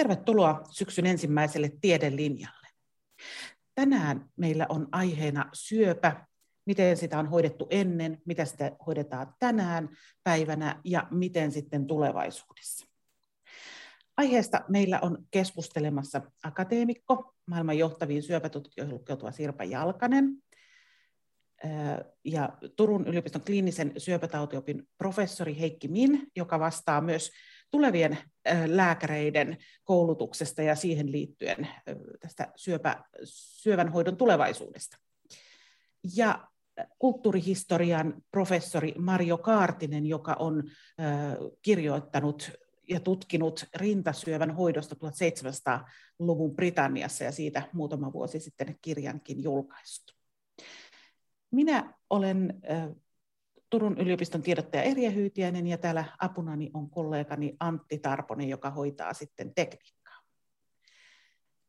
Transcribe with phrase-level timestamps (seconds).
[0.00, 2.68] Tervetuloa syksyn ensimmäiselle tiedelinjalle.
[3.74, 6.26] Tänään meillä on aiheena syöpä,
[6.66, 9.88] miten sitä on hoidettu ennen, mitä sitä hoidetaan tänään
[10.24, 12.86] päivänä ja miten sitten tulevaisuudessa.
[14.16, 20.42] Aiheesta meillä on keskustelemassa akateemikko, maailman johtaviin syöpätutkijoihin lukeutuva Sirpa Jalkanen,
[22.24, 27.30] ja Turun yliopiston kliinisen syöpätautiopin professori Heikki Min, joka vastaa myös
[27.70, 28.18] tulevien
[28.66, 31.68] lääkäreiden koulutuksesta ja siihen liittyen
[32.20, 34.96] tästä syöpä, syövän hoidon tulevaisuudesta.
[36.16, 36.48] Ja
[36.98, 40.62] kulttuurihistorian professori Mario Kaartinen, joka on
[41.62, 42.50] kirjoittanut
[42.88, 50.12] ja tutkinut rintasyövän hoidosta 1700-luvun Britanniassa ja siitä muutama vuosi sitten kirjankin julkaistu.
[51.50, 52.60] Minä olen
[53.70, 59.54] Turun yliopiston tiedottaja Erja Hyytiäinen ja täällä apunani on kollegani Antti Tarponen, joka hoitaa sitten
[59.54, 60.20] tekniikkaa.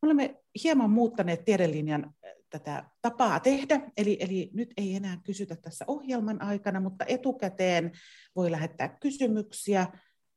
[0.01, 2.13] Olemme hieman muuttaneet tiedelinjan
[2.49, 7.91] tätä tapaa tehdä, eli, eli nyt ei enää kysytä tässä ohjelman aikana, mutta etukäteen
[8.35, 9.87] voi lähettää kysymyksiä,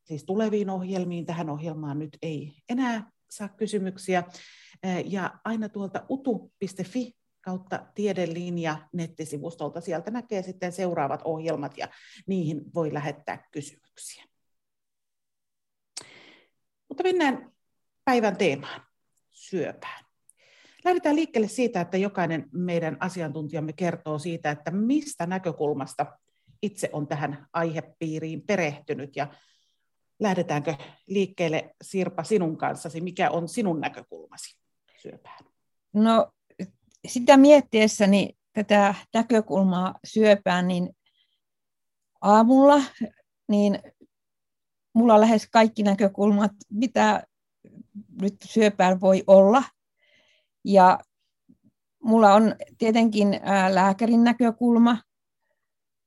[0.05, 1.27] siis tuleviin ohjelmiin.
[1.27, 4.25] Tähän ohjelmaan nyt ei enää saa kysymyksiä.
[5.05, 7.13] Ja aina tuolta utu.fi
[7.45, 9.81] kautta tiedelinja nettisivustolta.
[9.81, 11.89] Sieltä näkee sitten seuraavat ohjelmat ja
[12.27, 14.25] niihin voi lähettää kysymyksiä.
[16.89, 17.53] Mutta mennään
[18.05, 18.83] päivän teemaan,
[19.31, 20.05] syöpään.
[20.85, 26.19] Lähdetään liikkeelle siitä, että jokainen meidän asiantuntijamme kertoo siitä, että mistä näkökulmasta
[26.63, 29.35] itse on tähän aihepiiriin perehtynyt ja
[30.21, 30.75] lähdetäänkö
[31.07, 34.57] liikkeelle Sirpa sinun kanssasi, mikä on sinun näkökulmasi
[35.03, 35.45] syöpään?
[35.93, 36.34] No
[37.07, 40.97] sitä miettiessäni tätä näkökulmaa syöpään, niin
[42.21, 42.83] aamulla
[43.49, 43.79] niin
[44.93, 47.23] mulla lähes kaikki näkökulmat, mitä
[48.21, 49.63] nyt syöpään voi olla.
[50.65, 50.99] Ja
[52.03, 55.03] mulla on tietenkin lääkärin näkökulma,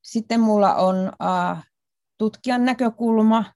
[0.02, 1.12] sitten mulla on
[2.18, 3.54] tutkijan näkökulma,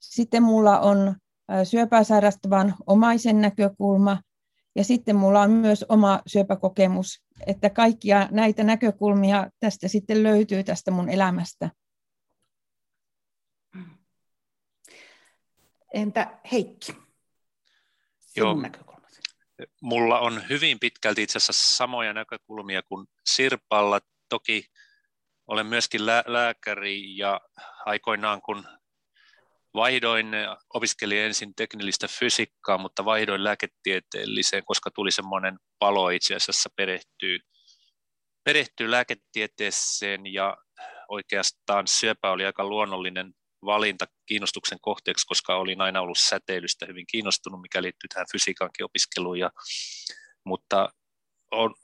[0.00, 1.16] sitten mulla on
[1.64, 4.18] syöpää sairastavan omaisen näkökulma–
[4.74, 10.90] ja sitten mulla on myös oma syöpäkokemus, että kaikkia näitä näkökulmia tästä sitten löytyy tästä
[10.90, 11.70] mun elämästä.
[15.94, 16.92] Entä Heikki?
[18.36, 19.20] Joo, näkökulmasi.
[19.80, 24.00] mulla on hyvin pitkälti itse asiassa samoja näkökulmia kuin Sirpalla.
[24.28, 24.66] Toki
[25.46, 27.40] olen myöskin lää- lääkäri ja
[27.84, 28.64] aikoinaan kun
[29.74, 30.26] Vaihdoin,
[30.74, 37.38] opiskelin ensin teknillistä fysiikkaa, mutta vaihdoin lääketieteelliseen, koska tuli semmoinen palo itse asiassa perehtyä,
[38.44, 40.56] perehtyä lääketieteeseen ja
[41.08, 43.32] oikeastaan syöpä oli aika luonnollinen
[43.64, 49.38] valinta kiinnostuksen kohteeksi, koska olin aina ollut säteilystä hyvin kiinnostunut, mikä liittyy tähän fysiikankin opiskeluun.
[49.38, 49.50] Ja,
[50.44, 50.88] mutta
[51.50, 51.74] on,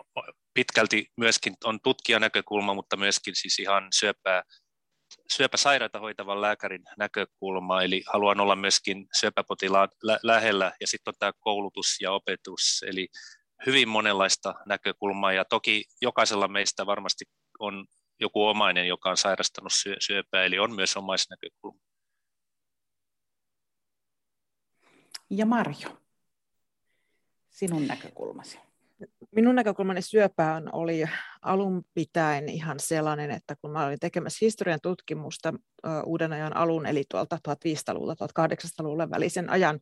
[0.55, 4.43] pitkälti myöskin on tutkijanäkökulma, mutta myöskin siis ihan syöpää
[5.37, 11.33] syöpäsairaita hoitavan lääkärin näkökulma, eli haluan olla myöskin syöpäpotilaan lä- lähellä, ja sitten on tämä
[11.41, 13.09] koulutus ja opetus, eli
[13.67, 17.25] hyvin monenlaista näkökulmaa, ja toki jokaisella meistä varmasti
[17.59, 17.87] on
[18.21, 21.81] joku omainen, joka on sairastanut syöpää, eli on myös omaisnäkökulma.
[25.31, 25.99] Ja Marjo,
[27.51, 28.59] sinun näkökulmasi
[29.37, 31.05] minun näkökulmani syöpään oli
[31.43, 35.53] alun pitäen ihan sellainen, että kun mä olin tekemässä historian tutkimusta
[36.07, 39.81] uuden ajan alun, eli tuolta 1500-luvulta 1800-luvulle välisen ajan,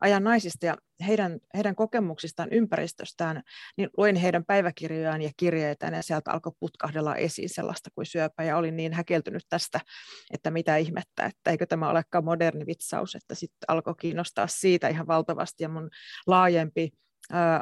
[0.00, 3.42] ajan naisista ja heidän, heidän kokemuksistaan ympäristöstään,
[3.76, 8.56] niin luin heidän päiväkirjojaan ja kirjeitään ja sieltä alkoi putkahdella esiin sellaista kuin syöpä ja
[8.56, 9.80] olin niin häkeltynyt tästä,
[10.32, 15.06] että mitä ihmettä, että eikö tämä olekaan moderni vitsaus, että sitten alkoi kiinnostaa siitä ihan
[15.06, 15.90] valtavasti ja mun
[16.26, 16.90] laajempi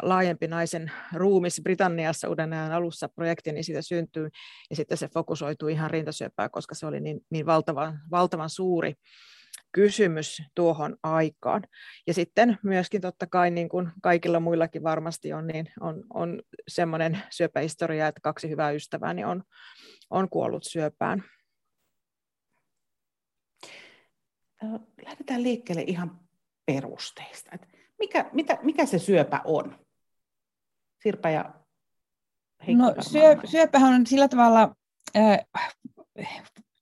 [0.03, 4.29] laajempi naisen ruumis Britanniassa uuden ajan alussa projekti, niin siitä syntyy,
[4.71, 8.95] ja sitten se fokusoituu ihan rintasyöpää, koska se oli niin, niin valtavan, valtavan suuri
[9.73, 11.63] kysymys tuohon aikaan.
[12.07, 17.23] Ja sitten myöskin totta kai, niin kuin kaikilla muillakin varmasti on, niin on, on semmoinen
[17.31, 19.43] syöpähistoria, että kaksi hyvää ystävääni on,
[20.11, 21.25] on kuollut syöpään.
[25.05, 26.21] Lähdetään liikkeelle ihan
[26.67, 27.51] perusteista.
[27.55, 27.67] Että
[27.99, 29.79] mikä, mitä, mikä se syöpä on?
[31.03, 31.55] Sirpa ja
[32.67, 34.75] Heikki No syö, syöpähän on sillä tavalla
[35.17, 35.39] äh,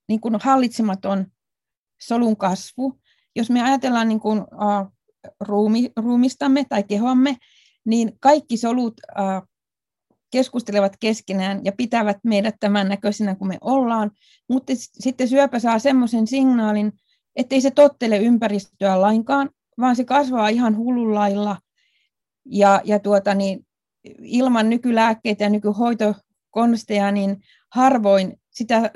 [0.09, 1.27] niin kuin hallitsematon
[2.01, 2.99] solun kasvu.
[3.37, 4.93] Jos me ajatellaan niin kuin, äh,
[5.41, 7.37] ruumi, ruumistamme tai kehoamme,
[7.85, 9.43] niin kaikki solut äh,
[10.31, 14.11] keskustelevat keskenään ja pitävät meidät tämän näköisenä kuin me ollaan,
[14.49, 16.93] mutta sitten syöpä saa semmoisen signaalin,
[17.37, 21.57] ettei se tottele ympäristöä lainkaan, vaan se kasvaa ihan hullullailla.
[22.45, 23.67] Ja, ja tuota, niin,
[24.23, 27.43] ilman nykylääkkeitä ja nykyhoitokonsteja, niin
[27.73, 28.91] harvoin sitä,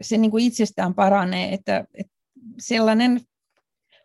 [0.00, 2.12] se niin kuin itsestään paranee, että, että
[2.58, 3.20] sellainen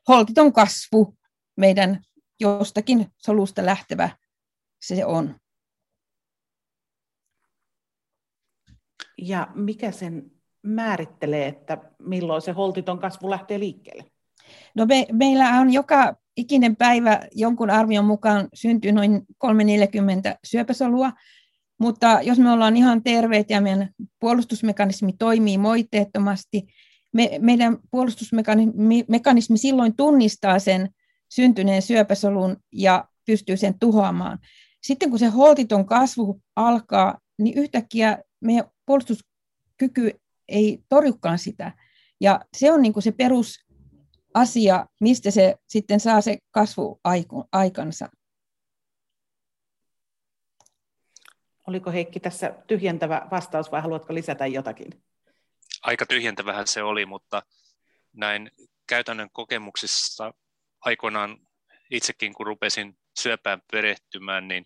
[0.08, 1.18] holtiton kasvu
[1.58, 2.04] meidän
[2.40, 4.10] jostakin solusta lähtevä
[4.82, 5.36] se on.
[9.18, 10.32] Ja mikä sen
[10.64, 14.12] määrittelee, että milloin se holtiton kasvu lähtee liikkeelle?
[14.76, 21.12] No me, meillä on joka ikinen päivä jonkun arvion mukaan syntyy noin 340 syöpäsolua,
[21.80, 23.90] mutta jos me ollaan ihan terveet ja meidän
[24.20, 26.68] puolustusmekanismi toimii moitteettomasti,
[27.14, 30.90] me, meidän puolustusmekanismi silloin tunnistaa sen
[31.30, 34.40] syntyneen syöpäsolun ja pystyy sen tuhoamaan.
[34.84, 41.72] Sitten kun se holtiton kasvu alkaa, niin yhtäkkiä meidän puolustuskyky ei torjukaan sitä.
[42.22, 43.12] Ja se on niin kuin se
[44.38, 47.00] perusasia, mistä se sitten saa se kasvu
[47.52, 48.10] aikansa.
[51.68, 55.04] Oliko Heikki tässä tyhjentävä vastaus vai haluatko lisätä jotakin?
[55.82, 57.44] Aika tyhjentävähän se oli, mutta
[58.14, 58.52] näin
[58.88, 60.34] käytännön kokemuksissa
[60.82, 61.38] aikoinaan
[61.92, 64.66] itsekin kun rupesin syöpään perehtymään, niin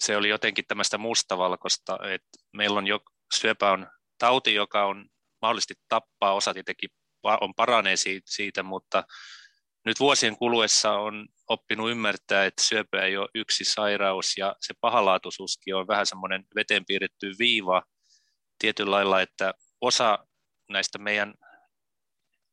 [0.00, 3.00] se oli jotenkin tämmöistä mustavalkoista, että meillä on jo,
[3.34, 3.86] syöpä on
[4.18, 5.06] tauti, joka on
[5.42, 6.90] mahdollisesti tappaa, osa tietenkin
[7.22, 9.04] on paranee siitä, mutta
[9.84, 15.76] nyt vuosien kuluessa on oppinut ymmärtää, että syöpä ei ole yksi sairaus ja se pahalaatuisuuskin
[15.76, 17.82] on vähän semmoinen veteen piirretty viiva
[18.58, 20.26] tietyllä lailla, että osa
[20.68, 21.34] näistä meidän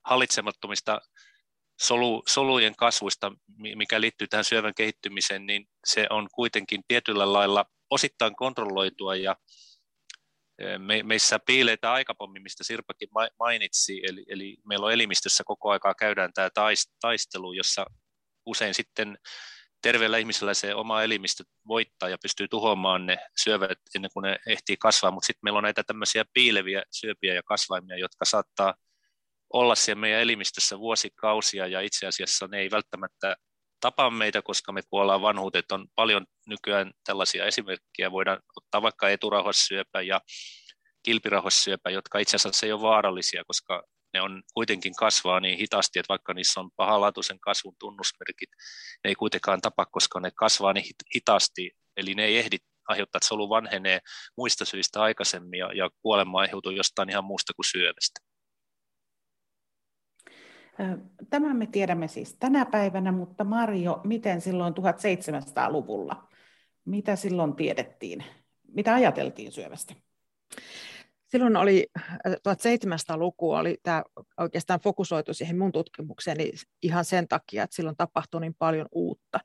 [0.06, 1.02] hallitsemattomista
[1.82, 3.32] solu, solujen kasvuista,
[3.76, 9.36] mikä liittyy tähän syövän kehittymiseen, niin se on kuitenkin tietyllä lailla osittain kontrolloitua ja
[10.78, 13.10] me, meissä piileitä aikapommi, mistä Sirpakin
[13.40, 16.50] mainitsi, eli, eli meillä on elimistössä koko aikaa käydään tämä
[17.02, 17.86] taistelu, jossa
[18.46, 19.18] usein sitten
[19.82, 24.78] terveellä ihmisellä se oma elimistö voittaa ja pystyy tuhoamaan ne syövät ennen kuin ne ehtii
[24.78, 28.76] kasvaa, mutta sitten meillä on näitä tämmöisiä piileviä syöpiä ja kasvaimia, jotka saattaa
[29.54, 33.36] olla siellä meidän elimistössä vuosikausia ja itse asiassa ne ei välttämättä
[33.80, 35.64] tapa meitä, koska me kuollaan vanhuuteen.
[35.72, 38.12] On paljon nykyään tällaisia esimerkkejä.
[38.12, 40.22] Voidaan ottaa vaikka eturauhassyöpä ja
[41.04, 43.84] kilpirauhassyöpä, jotka itse asiassa ei ole vaarallisia, koska
[44.14, 48.50] ne on kuitenkin kasvaa niin hitaasti, että vaikka niissä on pahanlaatuisen kasvun tunnusmerkit,
[49.04, 50.86] ne ei kuitenkaan tapa, koska ne kasvaa niin
[51.16, 54.00] hitaasti, eli ne ei ehdi aiheuttaa, että solu vanhenee
[54.38, 58.29] muista syistä aikaisemmin ja, ja kuolema aiheutuu jostain ihan muusta kuin syövästä.
[61.30, 66.28] Tämän me tiedämme siis tänä päivänä, mutta Marjo, miten silloin 1700-luvulla?
[66.86, 68.24] Mitä silloin tiedettiin?
[68.68, 69.94] Mitä ajateltiin syövästä?
[71.32, 71.88] Silloin oli
[72.28, 74.04] 1700-luku, oli tämä
[74.38, 76.52] oikeastaan fokusoitu siihen mun tutkimukseeni
[76.84, 79.40] ihan sen takia, että silloin tapahtui niin paljon uutta.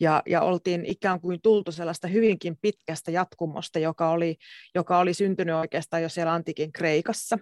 [0.00, 4.36] Ja, ja oltiin ikään kuin tultu sellaista hyvinkin pitkästä jatkumosta, joka oli,
[4.74, 7.38] joka oli syntynyt oikeastaan jo siellä antiikin Kreikassa.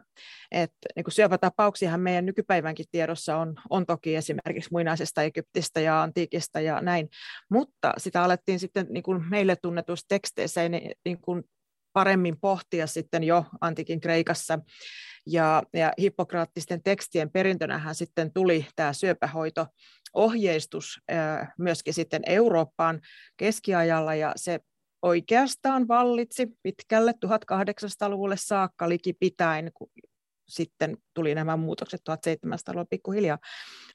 [0.52, 6.61] Et, niin kuin syöpätapauksiahan meidän nykypäivänkin tiedossa on, on toki esimerkiksi muinaisesta Egyptistä ja antiikista
[6.61, 7.08] ja näin,
[7.50, 11.44] mutta sitä alettiin sitten niin kuin meille tunnetuissa teksteissä niin, niin kuin
[11.93, 14.58] paremmin pohtia sitten jo antiikin Kreikassa.
[15.26, 19.67] Ja, ja hippokraattisten tekstien perintönähän sitten tuli tämä syöpähoito
[20.14, 21.00] ohjeistus
[21.58, 23.01] myöskin sitten Eurooppaan
[23.36, 24.60] keskiajalla ja se
[25.03, 29.91] oikeastaan vallitsi pitkälle 1800-luvulle saakka likipitäen, kun
[30.48, 33.39] sitten tuli nämä muutokset 1700-luvulla pikkuhiljaa.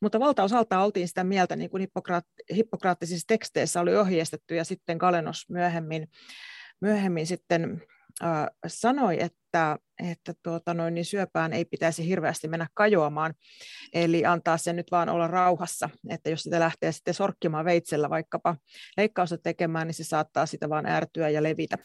[0.02, 5.50] Mutta valtaosalta oltiin sitä mieltä, niin kuin hippokraat- hippokraattisissa teksteissä oli ohjeistettu, ja sitten Galenos
[5.50, 6.08] myöhemmin,
[6.84, 7.82] myöhemmin sitten
[8.24, 9.78] äh, sanoi, että,
[10.10, 13.34] että tuota noin, niin syöpään ei pitäisi hirveästi mennä kajoamaan,
[13.94, 18.56] eli antaa sen nyt vaan olla rauhassa, että jos sitä lähtee sitten sorkkimaan veitsellä vaikkapa
[18.98, 21.78] leikkausta tekemään, niin se saattaa sitä vaan ärtyä ja levitä.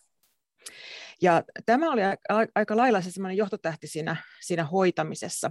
[1.23, 2.00] Ja tämä oli
[2.55, 5.50] aika lailla se johtotähti siinä, siinä hoitamisessa.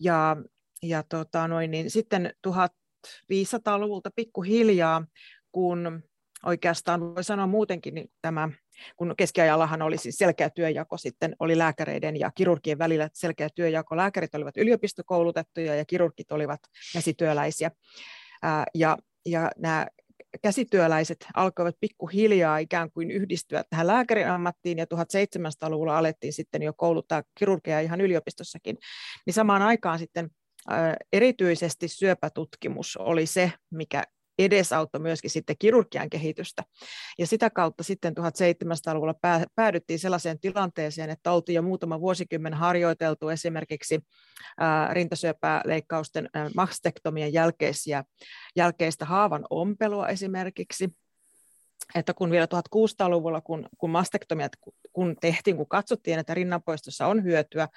[0.00, 0.36] Ja,
[0.82, 5.06] ja tota noin, niin sitten 1500-luvulta pikkuhiljaa,
[5.52, 6.02] kun
[6.44, 8.48] oikeastaan voi sanoa muutenkin niin tämä,
[8.96, 13.96] kun keskiajallahan oli siis selkeä työjako, sitten oli lääkäreiden ja kirurgien välillä selkeä työjako.
[13.96, 16.60] Lääkärit olivat yliopistokoulutettuja ja kirurgit olivat
[16.92, 17.70] käsityöläisiä.
[18.74, 19.86] Ja, ja nämä
[20.42, 27.22] käsityöläiset alkoivat pikkuhiljaa ikään kuin yhdistyä tähän lääkärin ammattiin, ja 1700-luvulla alettiin sitten jo kouluttaa
[27.38, 28.78] kirurgeja ihan yliopistossakin,
[29.26, 30.30] niin samaan aikaan sitten
[31.12, 34.04] erityisesti syöpätutkimus oli se, mikä
[34.38, 36.62] edesauttoi myöskin sitten kirurgian kehitystä.
[37.18, 39.14] Ja sitä kautta sitten 1700-luvulla
[39.54, 44.00] päädyttiin sellaiseen tilanteeseen, että oltiin jo muutama vuosikymmen harjoiteltu esimerkiksi
[44.92, 48.04] rintasyöpäleikkausten mastektomian jälkeisiä,
[48.56, 50.88] jälkeistä haavan ompelua esimerkiksi,
[51.94, 54.52] että kun vielä 1600-luvulla, kun, kun mastektomiat
[54.92, 57.68] kun tehtiin, kun katsottiin, että rinnanpoistossa on hyötyä,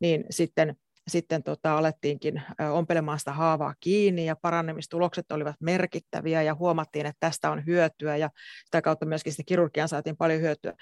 [0.00, 0.76] niin sitten
[1.08, 2.42] sitten tota, alettiinkin
[2.72, 8.30] ompelemaan sitä haavaa kiinni ja parannemistulokset olivat merkittäviä ja huomattiin, että tästä on hyötyä ja
[8.64, 10.74] sitä kautta myöskin sitä kirurgian saatiin paljon hyötyä.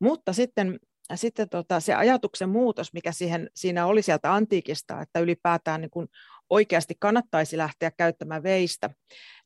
[0.00, 0.78] Mutta sitten,
[1.14, 6.08] sitten tota, se ajatuksen muutos, mikä siihen, siinä oli sieltä antiikista, että ylipäätään niin kun
[6.50, 8.90] oikeasti kannattaisi lähteä käyttämään veistä,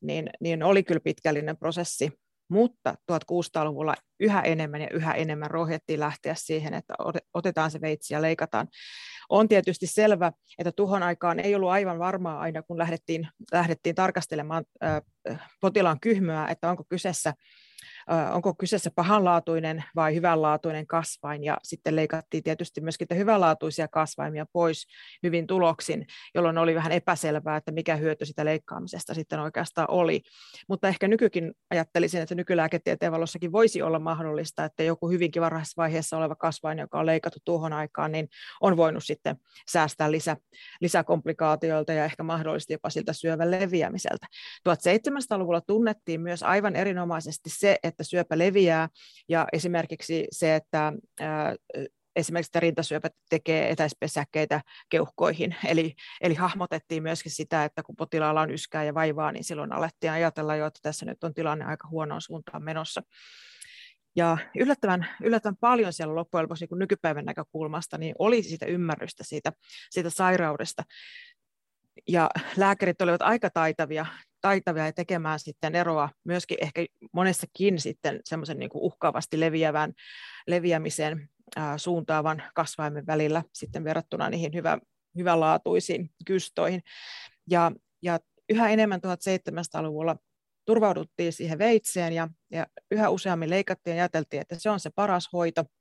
[0.01, 2.20] niin, niin oli kyllä pitkällinen prosessi
[2.51, 6.93] mutta 1600-luvulla yhä enemmän ja yhä enemmän rohjettiin lähteä siihen, että
[7.33, 8.67] otetaan se veitsi ja leikataan.
[9.29, 14.63] On tietysti selvä, että tuhon aikaan ei ollut aivan varmaa aina, kun lähdettiin, lähdettiin tarkastelemaan
[15.61, 17.33] potilaan kyhmyä, että onko kyseessä
[18.33, 24.87] onko kyseessä pahanlaatuinen vai hyvänlaatuinen kasvain, ja sitten leikattiin tietysti myöskin hyvänlaatuisia kasvaimia pois
[25.23, 30.21] hyvin tuloksin, jolloin oli vähän epäselvää, että mikä hyöty sitä leikkaamisesta sitten oikeastaan oli.
[30.67, 36.17] Mutta ehkä nykykin ajattelisin, että nykylääketieteen valossakin voisi olla mahdollista, että joku hyvinkin varhaisessa vaiheessa
[36.17, 38.27] oleva kasvain, joka on leikattu tuohon aikaan, niin
[38.61, 39.35] on voinut sitten
[39.71, 40.37] säästää lisä,
[40.81, 44.27] lisäkomplikaatioilta ja ehkä mahdollisesti jopa siltä syövän leviämiseltä.
[44.69, 48.89] 1700-luvulla tunnettiin myös aivan erinomaisesti se, että syöpä leviää
[49.29, 50.93] ja esimerkiksi se, että
[52.15, 55.55] esimerkiksi että rintasyöpä tekee etäispesäkkeitä keuhkoihin.
[55.65, 60.11] Eli, eli hahmotettiin myöskin sitä, että kun potilaalla on yskää ja vaivaa, niin silloin alettiin
[60.11, 63.01] ajatella jo, että tässä nyt on tilanne aika huonoon suuntaan menossa.
[64.15, 69.51] Ja yllättävän, yllättävän paljon siellä loppujen lopuksi niin nykypäivän näkökulmasta niin oli sitä ymmärrystä siitä,
[69.89, 70.83] siitä sairaudesta.
[72.07, 74.05] Ja lääkärit olivat aika taitavia
[74.41, 79.93] taitavia ja tekemään sitten eroa myöskin ehkä monessakin sitten semmoisen niin uhkaavasti leviävän,
[80.47, 81.29] leviämisen
[81.77, 84.77] suuntaavan kasvaimen välillä sitten verrattuna niihin hyvä,
[85.17, 86.83] hyvänlaatuisiin kystoihin.
[87.49, 87.71] Ja,
[88.01, 88.19] ja
[88.49, 90.15] yhä enemmän 1700-luvulla
[90.65, 95.29] turvauduttiin siihen veitseen ja, ja yhä useammin leikattiin ja ajateltiin, että se on se paras
[95.33, 95.65] hoito–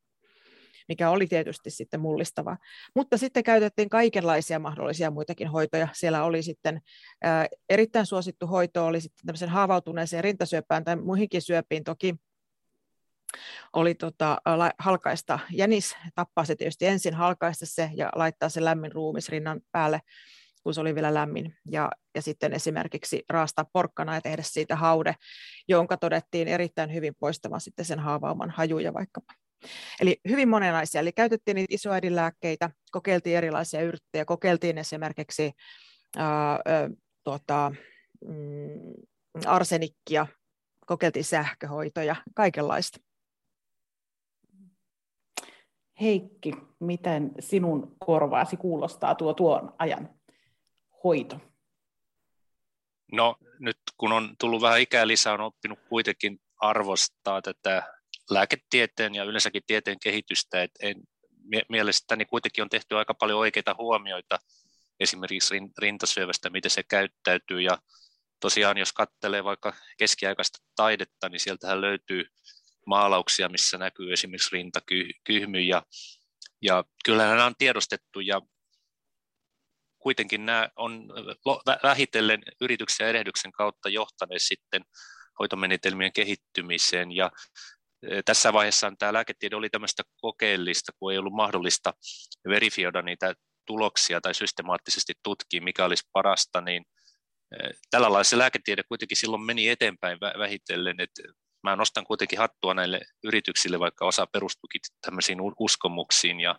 [0.90, 2.56] mikä oli tietysti sitten mullistava.
[2.94, 5.88] Mutta sitten käytettiin kaikenlaisia mahdollisia muitakin hoitoja.
[5.92, 6.80] Siellä oli sitten
[7.22, 12.14] ää, erittäin suosittu hoito, oli sitten tämmöisen haavautuneeseen rintasyöpään tai muihinkin syöpiin toki
[13.72, 14.38] oli tota,
[14.78, 20.00] halkaista jänis, tappaa se tietysti ensin, halkaista se ja laittaa se lämmin ruumis rinnan päälle,
[20.62, 21.56] kun se oli vielä lämmin.
[21.70, 25.14] Ja, ja sitten esimerkiksi raastaa porkkana ja tehdä siitä haude,
[25.68, 29.32] jonka todettiin erittäin hyvin poistamaan sitten sen haavauman hajuja vaikkapa.
[30.00, 35.52] Eli hyvin monenlaisia, eli käytettiin niitä isoäidinlääkkeitä, kokeiltiin erilaisia yrttejä, kokeiltiin esimerkiksi
[36.16, 36.90] ää, ää,
[37.24, 37.72] tuota,
[38.24, 38.92] mm,
[39.46, 40.26] arsenikkia,
[40.86, 42.98] kokeiltiin sähköhoitoja, kaikenlaista.
[46.00, 50.08] Heikki, miten sinun korvaasi kuulostaa tuo tuon ajan
[51.04, 51.40] hoito?
[53.12, 57.99] No nyt kun on tullut vähän ikää lisää, on oppinut kuitenkin arvostaa tätä
[58.30, 60.96] lääketieteen ja yleensäkin tieteen kehitystä, että en,
[61.68, 64.38] mielestäni kuitenkin on tehty aika paljon oikeita huomioita
[65.00, 67.60] esimerkiksi rintasyövästä, miten se käyttäytyy.
[67.60, 67.78] Ja
[68.40, 72.24] tosiaan jos katselee vaikka keskiaikaista taidetta, niin sieltähän löytyy
[72.86, 75.82] maalauksia, missä näkyy esimerkiksi rintakyhmy ja,
[76.62, 78.40] ja kyllä nämä on tiedostettu ja
[79.98, 81.12] kuitenkin nämä on
[81.82, 84.84] vähitellen yrityksen ja erehdyksen kautta johtaneet sitten
[85.38, 87.12] hoitomenetelmien kehittymiseen.
[87.12, 87.30] Ja
[88.24, 91.94] tässä vaiheessa tämä lääketiede oli tämmöistä kokeellista, kun ei ollut mahdollista
[92.48, 93.34] verifioida niitä
[93.66, 96.84] tuloksia tai systemaattisesti tutkia, mikä olisi parasta, niin
[97.90, 101.22] tällä lailla se lääketiede kuitenkin silloin meni eteenpäin vähitellen, että
[101.62, 106.58] mä nostan kuitenkin hattua näille yrityksille, vaikka osa perustukin tämmöisiin uskomuksiin ja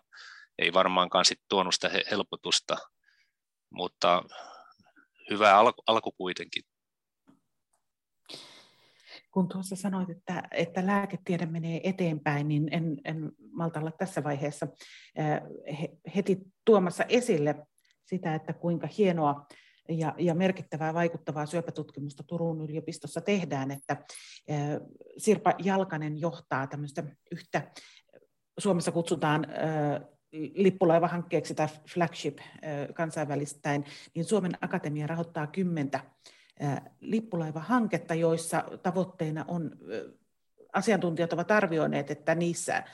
[0.58, 2.76] ei varmaankaan sitten tuonut sitä helpotusta,
[3.70, 4.22] mutta
[5.30, 6.62] hyvä alku, alku kuitenkin
[9.32, 14.66] kun tuossa sanoit, että, että lääketiede menee eteenpäin, niin en, en malta olla tässä vaiheessa
[16.16, 17.66] heti tuomassa esille
[18.04, 19.46] sitä, että kuinka hienoa
[19.88, 23.96] ja, ja merkittävää vaikuttavaa syöpätutkimusta Turun yliopistossa tehdään, että
[25.18, 27.72] Sirpa Jalkanen johtaa tämmöistä yhtä,
[28.58, 29.46] Suomessa kutsutaan
[30.54, 32.38] lippulaivahankkeeksi tai flagship
[32.94, 33.84] kansainvälistäin,
[34.14, 36.00] niin Suomen Akatemia rahoittaa kymmentä
[37.00, 39.70] lippulaivahanketta, joissa tavoitteena on,
[40.72, 42.84] asiantuntijat ovat arvioineet, että niissä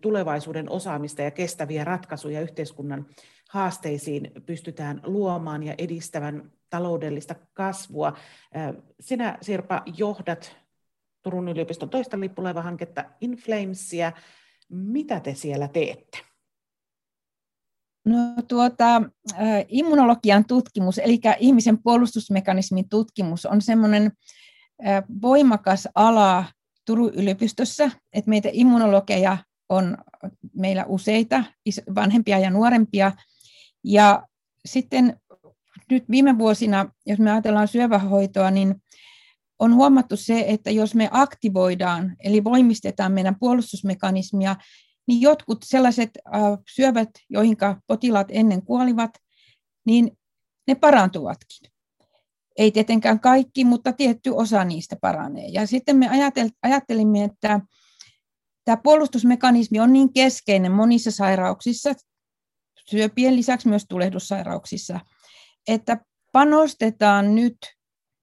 [0.00, 3.06] tulevaisuuden osaamista ja kestäviä ratkaisuja yhteiskunnan
[3.50, 8.16] haasteisiin pystytään luomaan ja edistävän taloudellista kasvua.
[9.00, 10.56] Sinä Sirpa johdat
[11.22, 14.12] Turun yliopiston toista lippulaivahanketta Inflamesia.
[14.68, 16.18] Mitä te siellä teette?
[18.06, 19.02] No, tuota,
[19.68, 24.12] immunologian tutkimus, eli ihmisen puolustusmekanismin tutkimus, on semmoinen
[25.22, 26.44] voimakas ala
[26.84, 29.96] Turun yliopistossa, että meitä immunologeja on
[30.56, 31.44] meillä useita,
[31.94, 33.12] vanhempia ja nuorempia.
[33.84, 34.22] Ja
[34.66, 35.20] sitten
[35.90, 38.82] nyt viime vuosina, jos me ajatellaan syövähoitoa, niin
[39.58, 44.56] on huomattu se, että jos me aktivoidaan, eli voimistetaan meidän puolustusmekanismia,
[45.06, 46.10] niin jotkut sellaiset
[46.74, 49.10] syövät, joihin potilaat ennen kuolivat,
[49.86, 50.18] niin
[50.68, 51.70] ne parantuvatkin.
[52.58, 55.48] Ei tietenkään kaikki, mutta tietty osa niistä paranee.
[55.48, 56.08] Ja sitten me
[56.62, 57.60] ajattelimme, että
[58.64, 61.92] tämä puolustusmekanismi on niin keskeinen monissa sairauksissa,
[62.90, 65.00] syöpien lisäksi myös tulehdussairauksissa,
[65.68, 66.00] että
[66.32, 67.56] panostetaan nyt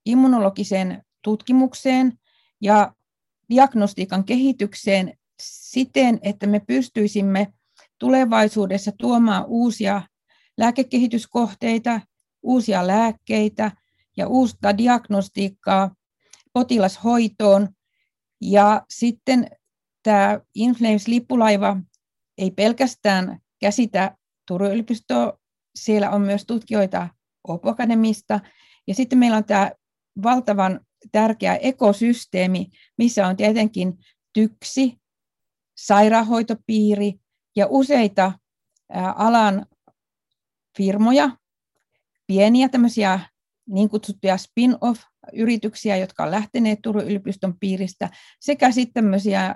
[0.06, 2.14] immunologiseen tutkimukseen
[2.62, 2.94] ja
[3.50, 7.54] diagnostiikan kehitykseen siten, että me pystyisimme
[8.00, 10.02] tulevaisuudessa tuomaan uusia
[10.58, 12.02] lääkekehityskohteita,
[12.44, 13.72] uusia lääkkeitä
[14.18, 15.96] ja uusta diagnostiikkaa
[16.54, 17.70] potilashoitoon.
[18.42, 19.48] Ja sitten
[20.04, 21.78] tämä Inflames-lippulaiva
[22.38, 25.40] ei pelkästään käsitä Turun yliopistoa,
[25.76, 27.10] siellä on myös tutkijoita
[27.48, 28.40] Opo Akademista.
[28.88, 29.72] Ja sitten meillä on tämä
[30.24, 30.80] valtavan
[31.12, 33.94] tärkeä ekosysteemi, missä on tietenkin
[34.34, 35.03] TYKSI,
[35.76, 37.14] sairaanhoitopiiri
[37.56, 38.32] ja useita
[39.16, 39.66] alan
[40.78, 41.38] firmoja,
[42.28, 43.20] pieniä tämmöisiä
[43.70, 49.56] niin kutsuttuja spin-off-yrityksiä, jotka on lähteneet Turun yliopiston piiristä, sekä sitten tämmöisiä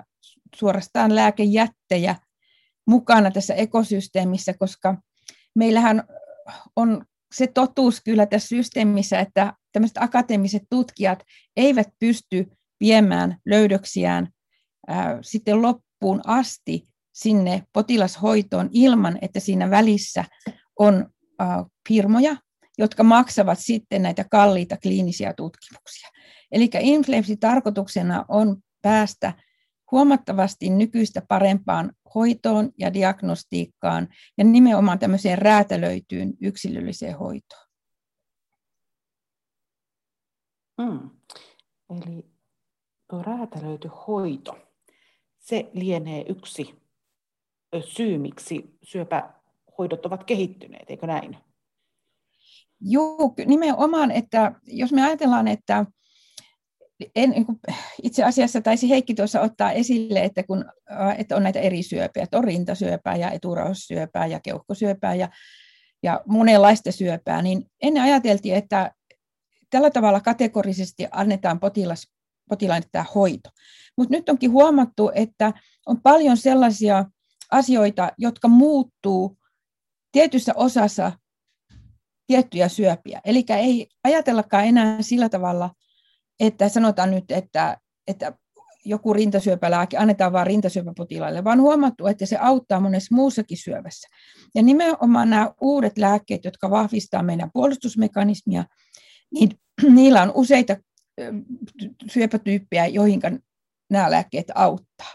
[0.56, 2.16] suorastaan lääkejättejä
[2.86, 4.96] mukana tässä ekosysteemissä, koska
[5.54, 6.02] meillähän
[6.76, 11.22] on se totuus kyllä tässä systeemissä, että tämmöiset akateemiset tutkijat
[11.56, 12.46] eivät pysty
[12.80, 14.28] viemään löydöksiään
[14.86, 15.62] ää, sitten
[16.00, 20.24] loppuun asti sinne potilashoitoon ilman, että siinä välissä
[20.78, 21.10] on
[21.88, 22.36] firmoja,
[22.78, 26.08] jotka maksavat sitten näitä kalliita kliinisiä tutkimuksia.
[26.52, 29.32] Eli Inflamesi tarkoituksena on päästä
[29.90, 34.08] huomattavasti nykyistä parempaan hoitoon ja diagnostiikkaan
[34.38, 37.68] ja nimenomaan tämmöiseen räätälöityyn yksilölliseen hoitoon.
[40.80, 41.10] Mm.
[41.90, 42.30] Eli
[43.10, 44.67] tuo räätälöity hoito,
[45.48, 46.74] se lienee yksi
[47.80, 51.36] syy, miksi syöpähoidot ovat kehittyneet, eikö näin?
[52.80, 55.86] Joo, nimenomaan, että jos me ajatellaan, että
[57.16, 57.46] en, niin
[58.02, 60.64] itse asiassa taisi Heikki tuossa ottaa esille, että, kun,
[61.18, 65.28] että on näitä eri syöpiä, että on rintasyöpää ja eturauhassyöpää ja keuhkosyöpää ja,
[66.02, 68.92] ja monenlaista syöpää, niin ennen ajateltiin, että
[69.70, 72.17] tällä tavalla kategorisesti annetaan potilas,
[72.48, 73.50] potilaille tämä hoito.
[73.96, 75.52] Mutta nyt onkin huomattu, että
[75.86, 77.04] on paljon sellaisia
[77.50, 79.38] asioita, jotka muuttuu
[80.12, 81.12] tietyssä osassa
[82.26, 83.20] tiettyjä syöpiä.
[83.24, 85.70] Eli ei ajatellakaan enää sillä tavalla,
[86.40, 88.32] että sanotaan nyt, että, että
[88.84, 94.08] joku rintasyöpälääke annetaan vain rintasyöpäpotilaille, vaan huomattu, että se auttaa monessa muussakin syövässä.
[94.54, 98.64] Ja nimenomaan nämä uudet lääkkeet, jotka vahvistavat meidän puolustusmekanismia,
[99.34, 99.50] niin
[99.94, 100.76] niillä on useita
[102.10, 103.20] syöpätyyppejä, joihin
[103.90, 105.14] nämä lääkkeet auttaa.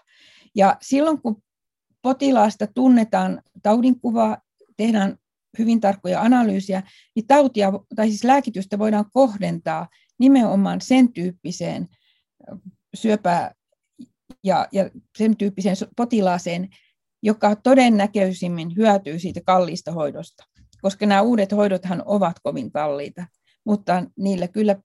[0.55, 1.41] Ja silloin kun
[2.01, 4.37] potilaasta tunnetaan taudinkuvaa,
[4.77, 5.17] tehdään
[5.59, 6.83] hyvin tarkkoja analyysiä,
[7.15, 9.87] niin tautia, tai siis lääkitystä voidaan kohdentaa
[10.19, 11.87] nimenomaan sen tyyppiseen
[12.95, 13.55] syöpää
[14.43, 16.69] ja, ja sen tyyppiseen potilaaseen,
[17.23, 20.43] joka todennäköisimmin hyötyy siitä kalliista hoidosta.
[20.81, 23.25] Koska nämä uudet hoidothan ovat kovin kalliita,
[23.65, 24.75] mutta niillä kyllä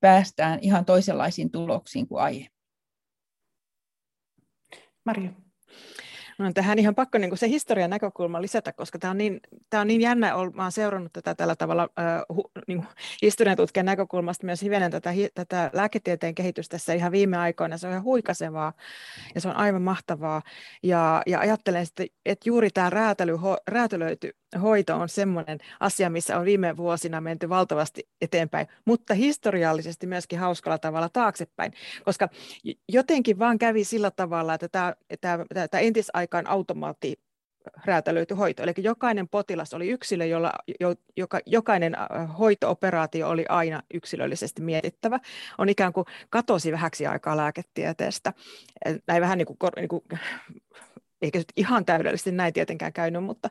[0.00, 2.60] päästään ihan toisenlaisiin tuloksiin kuin aiemmin.
[5.04, 5.30] Maria.
[6.40, 9.80] No, on tähän ihan pakko niin se historian näkökulma lisätä, koska tämä on niin, tämä
[9.80, 12.86] on niin jännä, olen seurannut tätä tällä tavalla äh, hu, niin
[13.22, 17.78] historian tutkijan näkökulmasta myös hivenen tätä, tätä lääketieteen kehitystä tässä ihan viime aikoina.
[17.78, 18.72] Se on ihan huikasevaa
[19.34, 20.42] ja se on aivan mahtavaa.
[20.82, 24.30] Ja, ja ajattelen, että, että juuri tämä räätäly, ho, räätälöity
[24.62, 30.78] hoito on sellainen asia, missä on viime vuosina menty valtavasti eteenpäin, mutta historiallisesti myöskin hauskalla
[30.78, 31.72] tavalla taaksepäin,
[32.04, 32.28] koska
[32.88, 37.20] jotenkin vaan kävi sillä tavalla, että tämä, tämä, tämä entisaikaan automaatti
[37.84, 38.62] räätälöity hoito.
[38.62, 40.52] Eli jokainen potilas oli yksilö, jolla
[41.16, 41.96] joka, jokainen
[42.38, 45.20] hoitooperaatio oli aina yksilöllisesti mietittävä.
[45.58, 48.32] On ikään kuin katosi vähäksi aikaa lääketieteestä.
[49.06, 50.04] Näin vähän niin kuin, niin kuin
[51.34, 53.50] nyt ihan täydellisesti näin tietenkään käynyt, mutta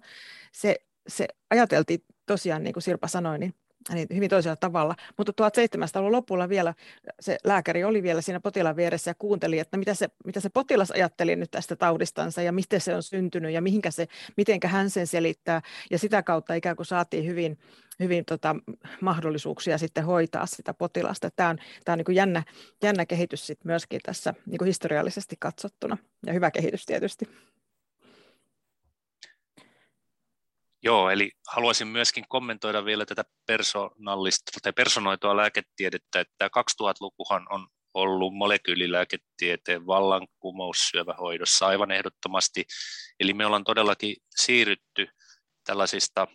[0.51, 0.75] se
[1.09, 3.53] se ajateltiin tosiaan, niin kuin Sirpa sanoi, niin
[3.93, 4.95] niin hyvin toisella tavalla.
[5.17, 6.73] Mutta 1700-luvun lopulla vielä
[7.19, 10.91] se lääkäri oli vielä siinä potilaan vieressä ja kuunteli, että mitä se, mitä se potilas
[10.91, 15.07] ajatteli nyt tästä taudistansa ja miten se on syntynyt ja mihinkä se, mitenkä hän sen
[15.07, 15.61] selittää.
[15.91, 17.57] Ja sitä kautta ikään kuin saatiin hyvin,
[17.99, 18.55] hyvin tota,
[19.01, 21.31] mahdollisuuksia sitten hoitaa sitä potilasta.
[21.35, 22.43] Tämä on, tämä on niin kuin jännä,
[22.83, 27.25] jännä kehitys sit myöskin tässä niin kuin historiallisesti katsottuna ja hyvä kehitys tietysti.
[30.83, 38.33] Joo, eli haluaisin myöskin kommentoida vielä tätä persoonallista tai personoitua lääketiedettä, että 2000-lukuhan on ollut
[38.33, 42.65] molekyylilääketieteen vallankumous syövähoidossa aivan ehdottomasti.
[43.19, 45.07] Eli me ollaan todellakin siirrytty
[45.63, 46.27] tällaisista,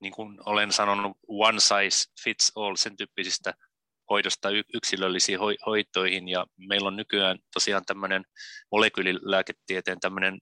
[0.00, 3.54] niin kuin olen sanonut, one size fits all, sen tyyppisistä
[4.10, 8.24] hoidosta yksilöllisiin hoitoihin, ja meillä on nykyään tosiaan tämmöinen
[8.72, 10.38] molekyylilääketieteen tämmöinen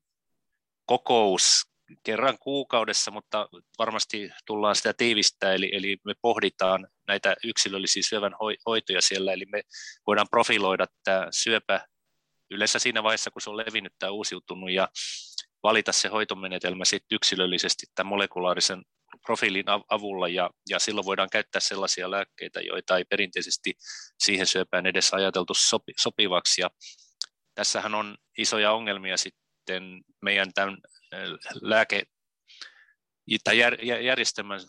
[0.87, 8.33] kokous kerran kuukaudessa, mutta varmasti tullaan sitä tiivistää, eli, eli me pohditaan näitä yksilöllisiä syövän
[8.67, 9.63] hoitoja siellä, eli me
[10.07, 11.87] voidaan profiloida tämä syöpä
[12.51, 14.89] yleensä siinä vaiheessa, kun se on levinnyt tai uusiutunut, ja
[15.63, 18.83] valita se hoitomenetelmä sitten yksilöllisesti tämän molekulaarisen
[19.27, 23.75] profiilin avulla, ja, ja silloin voidaan käyttää sellaisia lääkkeitä, joita ei perinteisesti
[24.19, 26.71] siihen syöpään edes ajateltu sopi, sopivaksi, ja
[27.55, 30.77] tässähän on isoja ongelmia sitten meidän tämän
[31.61, 32.03] lääke
[33.45, 33.59] tai
[34.05, 34.61] järjestelmän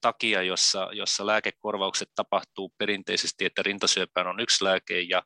[0.00, 5.22] takia, jossa, jossa lääkekorvaukset tapahtuu perinteisesti, että rintasyöpään on yksi lääke ja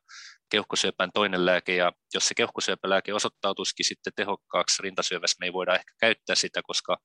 [0.49, 5.93] keuhkosyöpään toinen lääke, ja jos se keuhkosyöpälääke osoittautuisikin sitten tehokkaaksi rintasyövässä, me ei voida ehkä
[5.99, 6.97] käyttää sitä, koska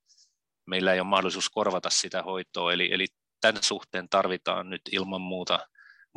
[0.66, 3.06] meillä ei ole mahdollisuus korvata sitä hoitoa, eli, eli
[3.40, 5.58] tämän suhteen tarvitaan nyt ilman muuta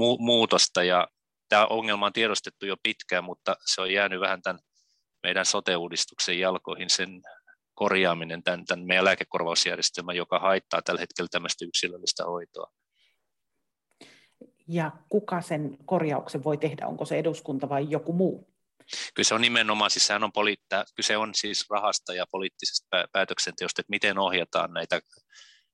[0.01, 1.07] mu- muutosta, ja
[1.49, 4.59] tämä ongelma on tiedostettu jo pitkään, mutta se on jäänyt vähän tämän
[5.25, 7.21] meidän sote-uudistuksen jalkoihin sen
[7.73, 12.71] korjaaminen, tämän, tämän meidän lääkekorvausjärjestelmän, joka haittaa tällä hetkellä tämmöistä yksilöllistä hoitoa.
[14.67, 16.87] Ja kuka sen korjauksen voi tehdä?
[16.87, 18.55] Onko se eduskunta vai joku muu?
[19.13, 23.89] Kyllä se on nimenomaan, siis on poliitta, kyse on siis rahasta ja poliittisesta päätöksenteosta, että
[23.89, 24.99] miten ohjataan näitä,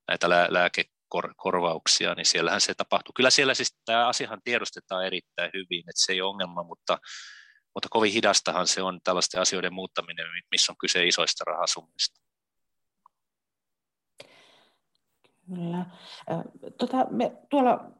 [0.07, 3.13] näitä lääkekorvauksia, niin siellähän se tapahtuu.
[3.15, 6.97] Kyllä siellä siis tämä asiahan tiedostetaan erittäin hyvin, että se ei ole ongelma, mutta
[7.73, 12.21] mutta kovin hidastahan se on tällaisten asioiden muuttaminen, missä on kyse isoista rahasummista.
[15.45, 15.85] Kyllä.
[16.77, 17.91] Tota, me tuolla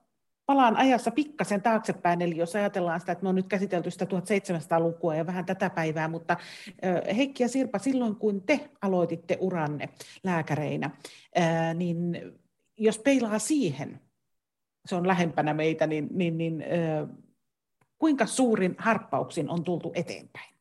[0.46, 5.16] palaan ajassa pikkasen taaksepäin, eli jos ajatellaan sitä, että me on nyt käsitelty sitä 1700-lukua
[5.16, 6.38] ja vähän tätä päivää, mutta
[7.16, 9.90] Heikki ja Sirpa, silloin kun te aloititte uranne
[10.24, 10.92] lääkäreinä,
[11.74, 12.22] niin
[12.78, 14.02] jos peilaa siihen,
[14.86, 16.64] se on lähempänä meitä, niin, niin, niin
[18.02, 20.56] kuinka suurin harppauksin on tultu eteenpäin?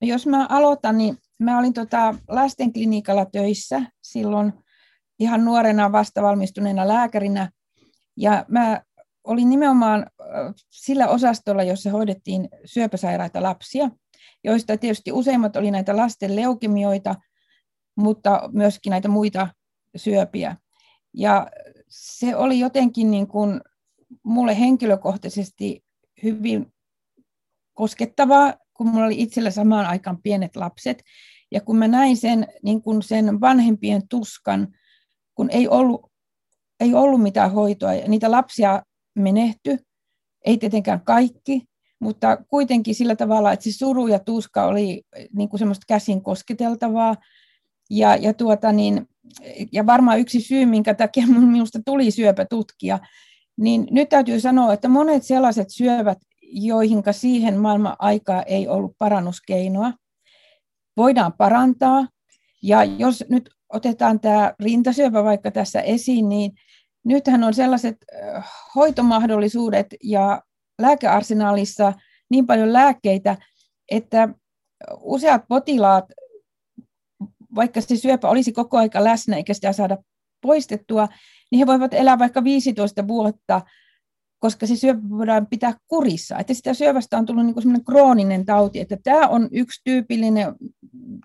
[0.00, 4.52] Jos mä aloitan, niin mä olin tota lastenklinikalla töissä silloin
[5.18, 7.50] ihan nuorena vastavalmistuneena lääkärinä.
[8.16, 8.82] Ja mä
[9.24, 10.06] olin nimenomaan
[10.70, 13.90] sillä osastolla, jossa hoidettiin syöpäsairaita lapsia,
[14.44, 17.14] joista tietysti useimmat oli näitä lasten leukemioita,
[17.96, 19.48] mutta myöskin näitä muita
[19.96, 20.56] syöpiä.
[21.14, 21.46] Ja
[21.88, 23.60] se oli jotenkin niin kuin
[24.22, 25.83] mulle henkilökohtaisesti
[26.22, 26.72] hyvin
[27.74, 31.02] koskettavaa, kun minulla oli itsellä samaan aikaan pienet lapset.
[31.50, 34.68] Ja kun mä näin sen, niin kun sen vanhempien tuskan,
[35.34, 36.12] kun ei ollut,
[36.80, 38.82] ei ollut mitään hoitoa, ja niitä lapsia
[39.14, 39.78] menehty,
[40.44, 41.62] ei tietenkään kaikki,
[42.00, 47.16] mutta kuitenkin sillä tavalla, että se suru ja tuska oli niin kuin semmoista käsin kosketeltavaa.
[47.90, 49.08] Ja, ja, tuota niin,
[49.72, 52.98] ja varmaan yksi syy, minkä takia minusta tuli syöpätutkija,
[53.56, 59.92] niin nyt täytyy sanoa, että monet sellaiset syövät, joihinka siihen maailman aikaa ei ollut parannuskeinoa,
[60.96, 62.06] voidaan parantaa.
[62.62, 66.52] Ja jos nyt otetaan tämä rintasyöpä vaikka tässä esiin, niin
[67.04, 67.96] nythän on sellaiset
[68.74, 70.42] hoitomahdollisuudet ja
[70.78, 71.92] lääkearsenaalissa
[72.30, 73.36] niin paljon lääkkeitä,
[73.90, 74.28] että
[75.00, 76.04] useat potilaat,
[77.54, 79.98] vaikka se syöpä olisi koko aika läsnä eikä sitä saada
[80.40, 81.08] poistettua,
[81.50, 83.62] niin he voivat elää vaikka 15 vuotta,
[84.38, 86.38] koska se syöpä voidaan pitää kurissa.
[86.38, 88.80] Että sitä syövästä on tullut niin kuin krooninen tauti.
[88.80, 90.54] Että tämä on yksi tyypillinen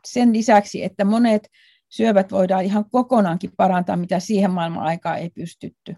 [0.07, 1.49] sen lisäksi, että monet
[1.89, 5.95] syövät voidaan ihan kokonaankin parantaa, mitä siihen maailman aikaa ei pystytty.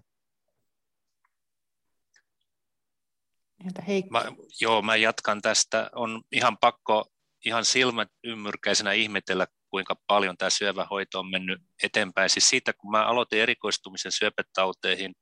[4.10, 4.26] Mä,
[4.62, 5.90] joo, mä jatkan tästä.
[5.96, 7.06] On ihan pakko
[7.46, 12.30] ihan silmät ymmyrkäisenä ihmetellä, kuinka paljon tämä syövähoito on mennyt eteenpäin.
[12.30, 15.16] Siis siitä, kun mä aloitin erikoistumisen syöpätauteihin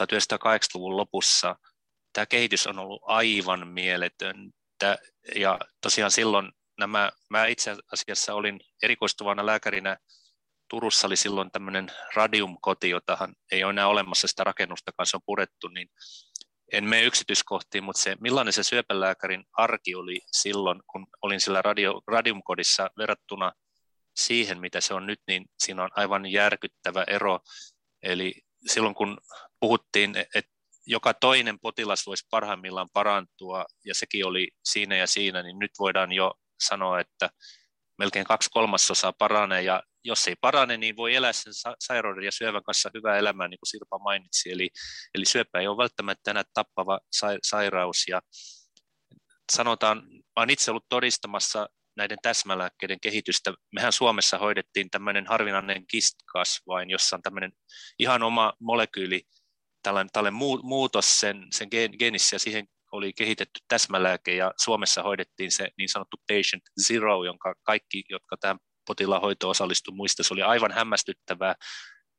[0.00, 1.56] 1980-luvun lopussa,
[2.12, 4.98] tämä kehitys on ollut aivan mieletöntä.
[5.34, 9.96] Ja tosiaan silloin nämä, mä itse asiassa olin erikoistuvana lääkärinä
[10.70, 15.68] Turussa oli silloin tämmöinen radiumkoti, jotahan ei ole enää olemassa sitä rakennustakaan, se on purettu,
[15.68, 15.88] niin
[16.72, 22.02] en mene yksityiskohtiin, mutta se, millainen se syöpälääkärin arki oli silloin, kun olin sillä radio,
[22.06, 23.52] radiumkodissa verrattuna
[24.16, 27.40] siihen, mitä se on nyt, niin siinä on aivan järkyttävä ero.
[28.02, 28.34] Eli
[28.66, 29.18] silloin kun
[29.60, 30.54] puhuttiin, että
[30.86, 36.12] joka toinen potilas voisi parhaimmillaan parantua, ja sekin oli siinä ja siinä, niin nyt voidaan
[36.12, 37.30] jo sanoa, että
[37.98, 42.62] melkein kaksi kolmasosaa paranee, ja jos ei parane, niin voi elää sen sairauden ja syövän
[42.62, 44.50] kanssa hyvää elämää, niin kuin Sirpa mainitsi.
[44.52, 44.70] Eli,
[45.14, 47.00] eli syöpä ei ole välttämättä enää tappava
[47.42, 48.04] sairaus.
[48.08, 48.20] Ja
[49.52, 50.02] sanotaan,
[50.36, 53.54] olen itse ollut todistamassa näiden täsmälääkkeiden kehitystä.
[53.72, 57.52] Mehän Suomessa hoidettiin tämmöinen harvinainen kistkasvain, jossa on tämmöinen
[57.98, 59.22] ihan oma molekyyli,
[59.82, 65.68] tällainen, tällainen muutos sen, sen geenissä ja siihen oli kehitetty täsmälääke ja Suomessa hoidettiin se
[65.78, 70.72] niin sanottu patient zero, jonka kaikki, jotka tähän potilaan hoitoon osallistui, muista se oli aivan
[70.72, 71.54] hämmästyttävää.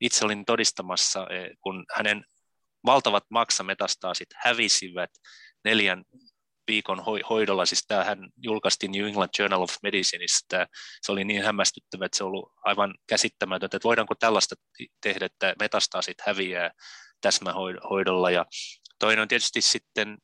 [0.01, 2.25] Itse olin todistamassa, eh, kun hänen
[2.85, 5.09] valtavat maksametastaasit hävisivät
[5.63, 6.03] neljän
[6.67, 10.67] viikon hoidolla, siis tämähän julkaistiin New England Journal of Medicineista,
[11.01, 14.55] se oli niin hämmästyttävä, että se on ollut aivan käsittämätöntä, että voidaanko tällaista
[15.01, 16.71] tehdä, että metastaasit häviää
[17.21, 18.45] täsmähoidolla, ja
[18.99, 20.17] toinen on tietysti sitten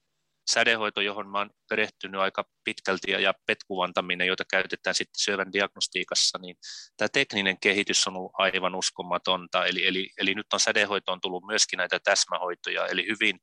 [0.51, 6.55] sädehoito, johon olen perehtynyt aika pitkälti, ja petkuvantaminen, joita käytetään sitten syövän diagnostiikassa, niin
[6.97, 11.77] tämä tekninen kehitys on ollut aivan uskomatonta, eli, eli, eli nyt on sädehoitoon tullut myöskin
[11.77, 13.39] näitä täsmähoitoja, eli hyvin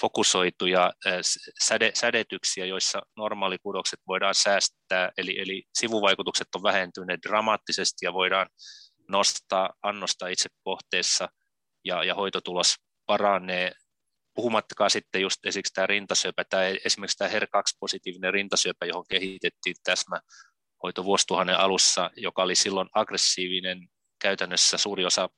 [0.00, 0.92] fokusoituja
[1.62, 8.48] säde, sädetyksiä, joissa normaalikudokset voidaan säästää, eli, eli sivuvaikutukset on vähentyneet dramaattisesti ja voidaan
[9.08, 11.28] nostaa annosta itse kohteessa
[11.84, 13.72] ja, ja hoitotulos paranee.
[14.34, 21.58] Puhumattakaan sitten just esimerkiksi tämä rintasyöpä tai esimerkiksi tämä HER2-positiivinen rintasyöpä, johon kehitettiin täsmähoito vuosituhannen
[21.58, 25.28] alussa, joka oli silloin aggressiivinen, käytännössä suuri osa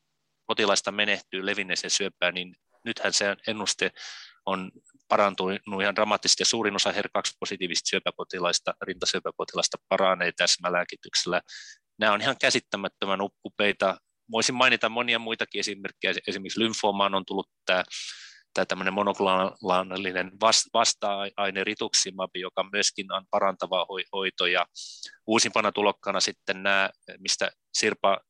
[0.46, 3.90] potilaista menehtyy levinneeseen syöpään, niin nythän se ennuste
[4.46, 4.70] on
[5.08, 11.42] parantunut ihan dramaattisesti ja suurin osa HER2-positiivista syöpäpotilaista, rintasyöpäpotilaista paranee täsmälääkityksellä.
[11.98, 13.96] Nämä on ihan käsittämättömän upeita.
[14.30, 16.14] Voisin mainita monia muitakin esimerkkejä.
[16.26, 17.84] Esimerkiksi lymfoomaan on tullut tämä
[18.54, 20.30] tämä tämmöinen monoklonaalinen
[20.74, 24.66] vasta-aine rituximab, joka myöskin on parantava hoito ja
[25.26, 28.20] uusimpana tulokkana sitten nämä, mistä Sirpa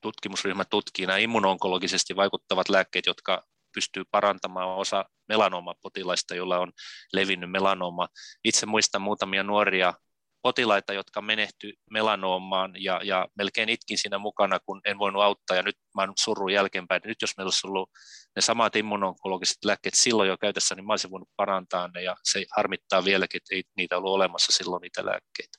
[0.00, 6.72] tutkimusryhmä tutkii nämä immunonkologisesti vaikuttavat lääkkeet, jotka pystyy parantamaan osa melanoma-potilaista, joilla on
[7.12, 8.08] levinnyt melanoma.
[8.44, 9.94] Itse muistan muutamia nuoria
[10.42, 15.62] potilaita, jotka menehty melanoomaan ja, ja melkein itkin siinä mukana, kun en voinut auttaa ja
[15.62, 17.02] nyt mä oon surun jälkeenpäin.
[17.04, 17.90] Nyt jos meillä olisi ollut
[18.36, 22.44] ne samat immunonkologiset lääkkeet silloin jo käytössä, niin mä olisin voinut parantaa ne ja se
[22.56, 25.58] harmittaa vieläkin, että ei niitä ollut olemassa silloin niitä lääkkeitä.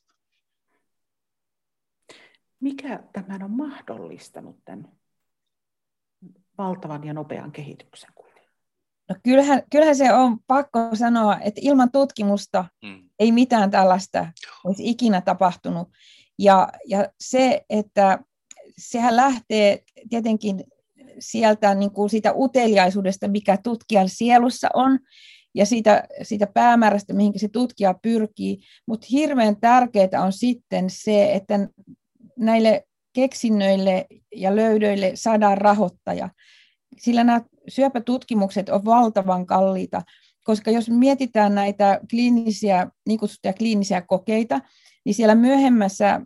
[2.59, 4.91] Mikä tämän on mahdollistanut tämän
[6.57, 8.09] valtavan ja nopean kehityksen?
[9.09, 13.09] No kyllähän, kyllähän se on pakko sanoa, että ilman tutkimusta mm.
[13.19, 14.27] ei mitään tällaista
[14.63, 15.89] olisi ikinä tapahtunut.
[16.39, 18.19] Ja, ja se, että
[18.77, 20.63] sehän lähtee tietenkin
[21.19, 24.99] sieltä niin kuin siitä uteliaisuudesta, mikä tutkijan sielussa on,
[25.55, 28.57] ja siitä, siitä päämäärästä, mihin se tutkija pyrkii.
[28.87, 31.59] Mutta hirveän tärkeää on sitten se, että
[32.37, 36.29] näille keksinnöille ja löydöille saadaan rahoittaja.
[36.99, 40.01] Sillä nämä syöpätutkimukset on valtavan kalliita,
[40.43, 44.59] koska jos mietitään näitä kliinisiä, niin kutsuttuja kliinisiä kokeita,
[45.05, 46.21] niin siellä myöhemmässä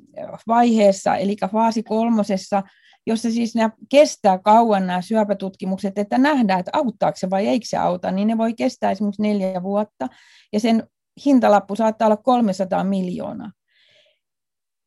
[0.47, 2.63] vaiheessa, eli faasi kolmosessa,
[3.07, 7.77] jossa siis nämä kestää kauan nämä syöpätutkimukset, että nähdään, että auttaako se vai eikö se
[7.77, 10.07] auta, niin ne voi kestää esimerkiksi neljä vuotta,
[10.53, 10.87] ja sen
[11.25, 13.51] hintalappu saattaa olla 300 miljoonaa.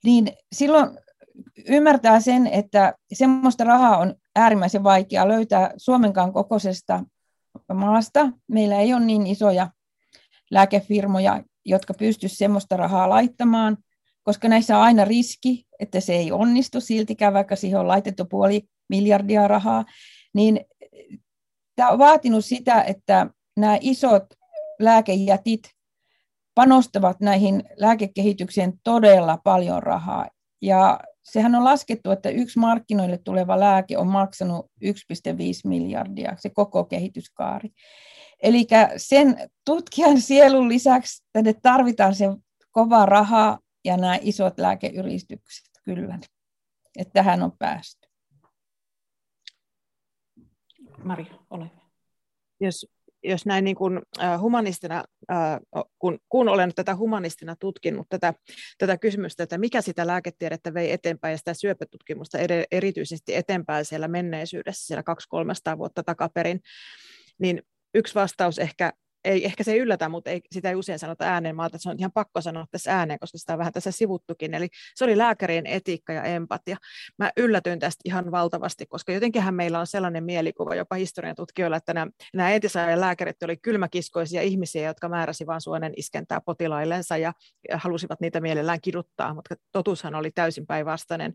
[0.04, 0.90] Niin silloin
[1.68, 7.04] ymmärtää sen, että semmoista rahaa on äärimmäisen vaikea löytää Suomenkaan kokoisesta
[7.74, 8.28] maasta.
[8.48, 9.70] Meillä ei ole niin isoja
[10.50, 13.76] lääkefirmoja, jotka pystyisivät semmoista rahaa laittamaan,
[14.22, 18.62] koska näissä on aina riski, että se ei onnistu siltikään, vaikka siihen on laitettu puoli
[18.88, 19.84] miljardia rahaa,
[20.34, 20.60] niin
[21.76, 23.26] tämä on vaatinut sitä, että
[23.56, 24.24] nämä isot
[24.78, 25.62] lääkejätit
[26.54, 30.28] panostavat näihin lääkekehitykseen todella paljon rahaa.
[30.62, 34.90] Ja sehän on laskettu, että yksi markkinoille tuleva lääke on maksanut 1,5
[35.64, 37.70] miljardia, se koko kehityskaari.
[38.42, 42.24] Eli sen tutkijan sielun lisäksi tänne tarvitaan se
[42.70, 46.18] kova raha ja nämä isot lääkeyritykset, kyllä,
[46.98, 48.08] että tähän on päästy.
[51.04, 51.70] Maria, ole
[52.60, 52.86] Jos
[53.24, 54.00] jos näin niin kuin,
[54.40, 55.04] humanistina,
[55.98, 58.34] kun, kun olen tätä humanistina tutkinut tätä,
[58.78, 62.38] tätä kysymystä, että mikä sitä lääketiedettä vei eteenpäin ja sitä syöpätutkimusta
[62.70, 65.02] erityisesti eteenpäin siellä menneisyydessä, siellä
[65.74, 66.60] 200-300 vuotta takaperin,
[67.38, 67.62] niin
[67.94, 68.92] yksi vastaus ehkä
[69.24, 71.56] ei, ehkä se ei yllätä, mutta ei, sitä ei usein sanota ääneen.
[71.56, 74.54] Mä että se on ihan pakko sanoa tässä ääneen, koska sitä on vähän tässä sivuttukin.
[74.54, 76.76] Eli se oli lääkärien etiikka ja empatia.
[77.18, 81.94] Mä yllätyin tästä ihan valtavasti, koska jotenkinhän meillä on sellainen mielikuva jopa historian tutkijoilla, että
[81.94, 87.32] nämä, nämä entisajan lääkärit oli kylmäkiskoisia ihmisiä, jotka määräsi vain suonen iskentää potilaillensa ja
[87.74, 91.34] halusivat niitä mielellään kiduttaa, mutta totuushan oli täysin päinvastainen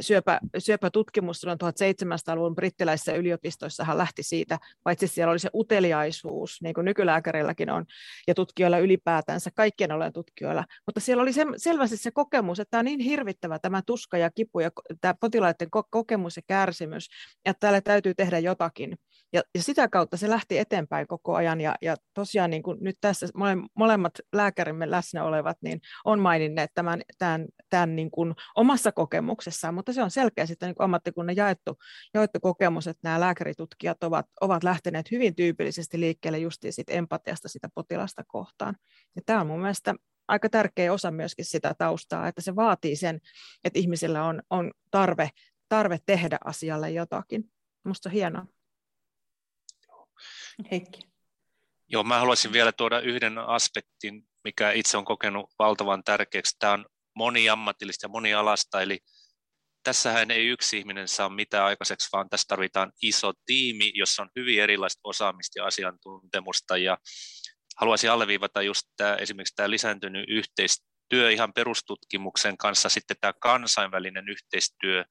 [0.00, 6.84] syöpä, syöpätutkimus silloin 1700-luvun brittiläisissä yliopistoissahan lähti siitä, paitsi siellä oli se uteliaisuus, niin kuin
[6.84, 7.84] nykylääkärilläkin on,
[8.28, 12.78] ja tutkijoilla ylipäätänsä, kaikkien olen tutkijoilla, mutta siellä oli se, selvästi se kokemus, että tämä
[12.78, 17.08] on niin hirvittävä tämä tuska ja kipu ja tämä potilaiden kokemus ja kärsimys,
[17.44, 18.98] että täällä täytyy tehdä jotakin.
[19.32, 22.96] Ja, ja sitä kautta se lähti eteenpäin koko ajan, ja, ja tosiaan niin kuin nyt
[23.00, 28.92] tässä mole, molemmat lääkärimme läsnä olevat niin on maininneet tämän, tämän, tämän niin kuin omassa
[28.92, 31.78] kokemuksessaan, mutta se on selkeä sitten niin ammattikunnan jaettu,
[32.14, 37.68] jaettu kokemus, että nämä lääkäritutkijat ovat, ovat lähteneet hyvin tyypillisesti liikkeelle justiin siitä empatiasta sitä
[37.74, 38.76] potilasta kohtaan.
[39.16, 39.94] Ja tämä on mun mielestä
[40.28, 43.20] aika tärkeä osa myöskin sitä taustaa, että se vaatii sen,
[43.64, 45.30] että ihmisillä on, on tarve,
[45.68, 47.44] tarve tehdä asialle jotakin.
[47.84, 48.46] Minusta hienoa.
[50.70, 51.00] Heikki.
[51.88, 56.56] Joo, mä haluaisin vielä tuoda yhden aspektin, mikä itse on kokenut valtavan tärkeäksi.
[56.58, 56.86] Tämä on
[57.16, 58.98] moniammatillista ja monialasta, eli
[59.82, 64.62] tässähän ei yksi ihminen saa mitään aikaiseksi, vaan tässä tarvitaan iso tiimi, jossa on hyvin
[64.62, 66.76] erilaista osaamista ja asiantuntemusta.
[66.76, 66.98] Ja
[67.76, 75.04] haluaisin alleviivata just tämä, esimerkiksi tämä lisääntynyt yhteistyö ihan perustutkimuksen kanssa, sitten tämä kansainvälinen yhteistyö,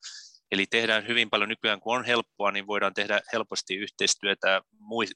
[0.52, 4.62] Eli tehdään hyvin paljon nykyään, kun on helppoa, niin voidaan tehdä helposti yhteistyötä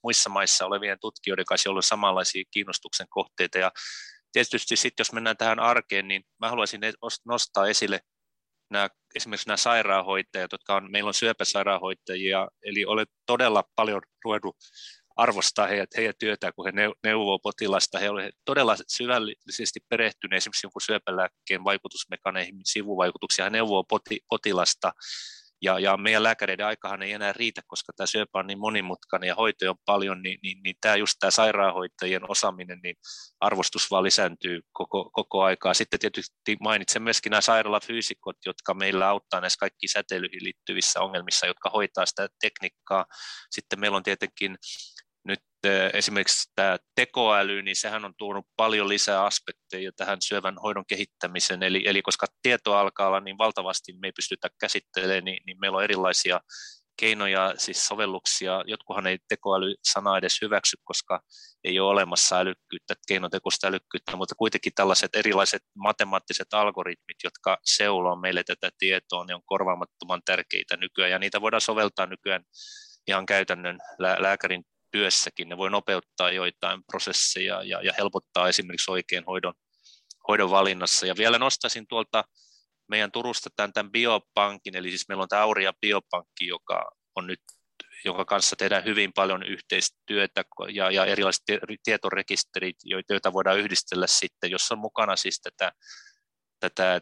[0.03, 3.57] muissa maissa olevien tutkijoiden kanssa, joilla on samanlaisia kiinnostuksen kohteita.
[3.57, 3.71] Ja
[4.31, 6.81] tietysti sitten, jos mennään tähän arkeen, niin mä haluaisin
[7.25, 7.99] nostaa esille
[8.71, 14.55] nämä, esimerkiksi nämä sairaanhoitajat, jotka on, meillä on syöpäsairaanhoitajia, eli olet todella paljon ruvennut
[15.15, 16.71] arvostaa heidän, heidän työtään, kun he
[17.03, 17.99] neuvoo potilasta.
[17.99, 23.45] He ovat todella syvällisesti perehtyneet esimerkiksi jonkun syöpälääkkeen vaikutusmekanismin sivuvaikutuksia.
[23.45, 24.91] He neuvoo poti, potilasta
[25.61, 29.35] ja, ja meidän lääkäreiden aikahan ei enää riitä, koska tämä syöpä on niin monimutkainen ja
[29.35, 32.95] hoitoja on paljon, niin, niin, niin tämä just tämä sairaanhoitajien osaaminen, niin
[33.39, 35.73] arvostus vaan lisääntyy koko, koko aikaa.
[35.73, 41.69] Sitten tietysti mainitsen myöskin nämä sairaalafyysikot, jotka meillä auttaa näissä kaikki säteilyihin liittyvissä ongelmissa, jotka
[41.69, 43.05] hoitaa sitä tekniikkaa.
[43.51, 44.57] Sitten meillä on tietenkin
[45.93, 51.83] esimerkiksi tämä tekoäly, niin sehän on tuonut paljon lisää aspekteja tähän syövän hoidon kehittämiseen, eli,
[51.85, 55.83] eli koska tieto alkaa olla niin valtavasti, me ei pystytä käsittelemään, niin, niin meillä on
[55.83, 56.39] erilaisia
[56.99, 61.21] keinoja, siis sovelluksia, jotkuhan ei tekoäly-sana edes hyväksy, koska
[61.63, 68.43] ei ole olemassa älykkyyttä, keinotekoista älykkyyttä, mutta kuitenkin tällaiset erilaiset matemaattiset algoritmit, jotka seuloo meille
[68.43, 72.43] tätä tietoa, ne on korvaamattoman tärkeitä nykyään, ja niitä voidaan soveltaa nykyään
[73.07, 74.63] ihan käytännön lääkärin
[74.95, 75.49] työssäkin.
[75.49, 79.53] Ne voi nopeuttaa joitain prosesseja ja, ja helpottaa esimerkiksi oikein hoidon,
[80.27, 81.05] hoidon valinnassa.
[81.05, 82.23] Ja vielä nostaisin tuolta
[82.89, 87.39] meidän Turusta tämän, tämän biopankin, eli siis meillä on tämä Auria biopankki, joka on nyt
[88.05, 91.43] jonka kanssa tehdään hyvin paljon yhteistyötä ja, ja erilaiset
[91.83, 95.71] tietorekisterit, joita voidaan yhdistellä sitten, jos on mukana siis tätä
[96.59, 97.01] tätä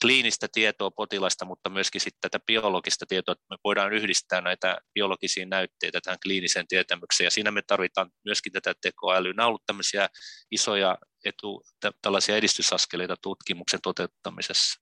[0.00, 5.46] kliinistä tietoa potilasta, mutta myöskin sitten tätä biologista tietoa, että me voidaan yhdistää näitä biologisia
[5.46, 9.32] näytteitä tähän kliiniseen tietämykseen, ja siinä me tarvitaan myöskin tätä tekoälyä.
[9.32, 10.08] Nämä ovat tämmöisiä
[10.50, 11.62] isoja etu,
[12.02, 14.80] tällaisia edistysaskeleita tutkimuksen toteuttamisessa.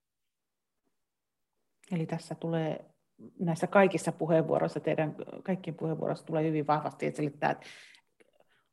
[1.92, 2.85] Eli tässä tulee
[3.38, 7.57] näissä kaikissa puheenvuoroissa, teidän kaikkien puheenvuoroissa tulee hyvin vahvasti esille että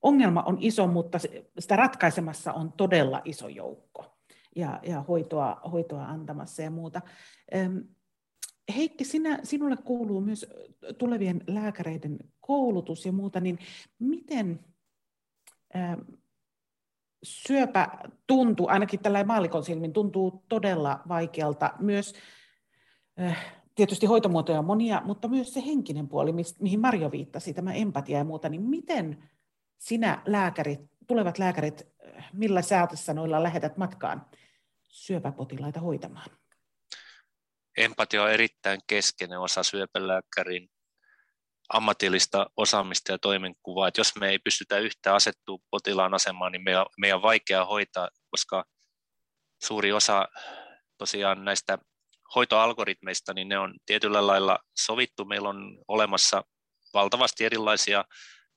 [0.01, 1.19] ongelma on iso, mutta
[1.60, 4.14] sitä ratkaisemassa on todella iso joukko
[4.55, 7.01] ja, ja hoitoa, hoitoa antamassa ja muuta.
[8.75, 10.45] Heikki, sinä, sinulle kuuluu myös
[10.97, 13.59] tulevien lääkäreiden koulutus ja muuta, niin
[13.99, 14.59] miten
[17.23, 17.87] syöpä
[18.27, 22.13] tuntuu, ainakin tällä maalikon silmin, tuntuu todella vaikealta myös,
[23.75, 28.23] tietysti hoitomuotoja on monia, mutta myös se henkinen puoli, mihin Marjo viittasi, tämä empatia ja
[28.23, 29.23] muuta, niin miten
[29.77, 31.87] sinä lääkärit, tulevat lääkärit,
[32.33, 32.61] millä
[33.13, 34.25] noilla lähetät matkaan
[34.95, 36.29] syöpäpotilaita hoitamaan?
[37.77, 40.69] Empatia on erittäin keskeinen osa syöpälääkärin
[41.69, 43.88] ammatillista osaamista ja toimenkuvaa.
[43.88, 48.09] Että jos me ei pystytä yhtä asettua potilaan asemaan, niin meidän, meidän on vaikea hoitaa,
[48.30, 48.65] koska
[49.63, 50.28] suuri osa
[50.97, 51.78] tosiaan näistä
[52.36, 55.26] hoitoalgoritmeista, niin ne on tietyllä lailla sovittu.
[55.26, 56.43] Meillä on olemassa
[56.93, 58.05] valtavasti erilaisia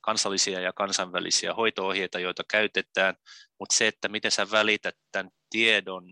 [0.00, 3.14] kansallisia ja kansainvälisiä hoitoohjeita, joita käytetään,
[3.60, 6.04] mutta se, että miten sä välität tämän tiedon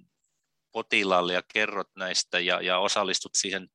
[0.76, 3.68] potilaalle ja kerrot näistä ja, ja osallistut siihen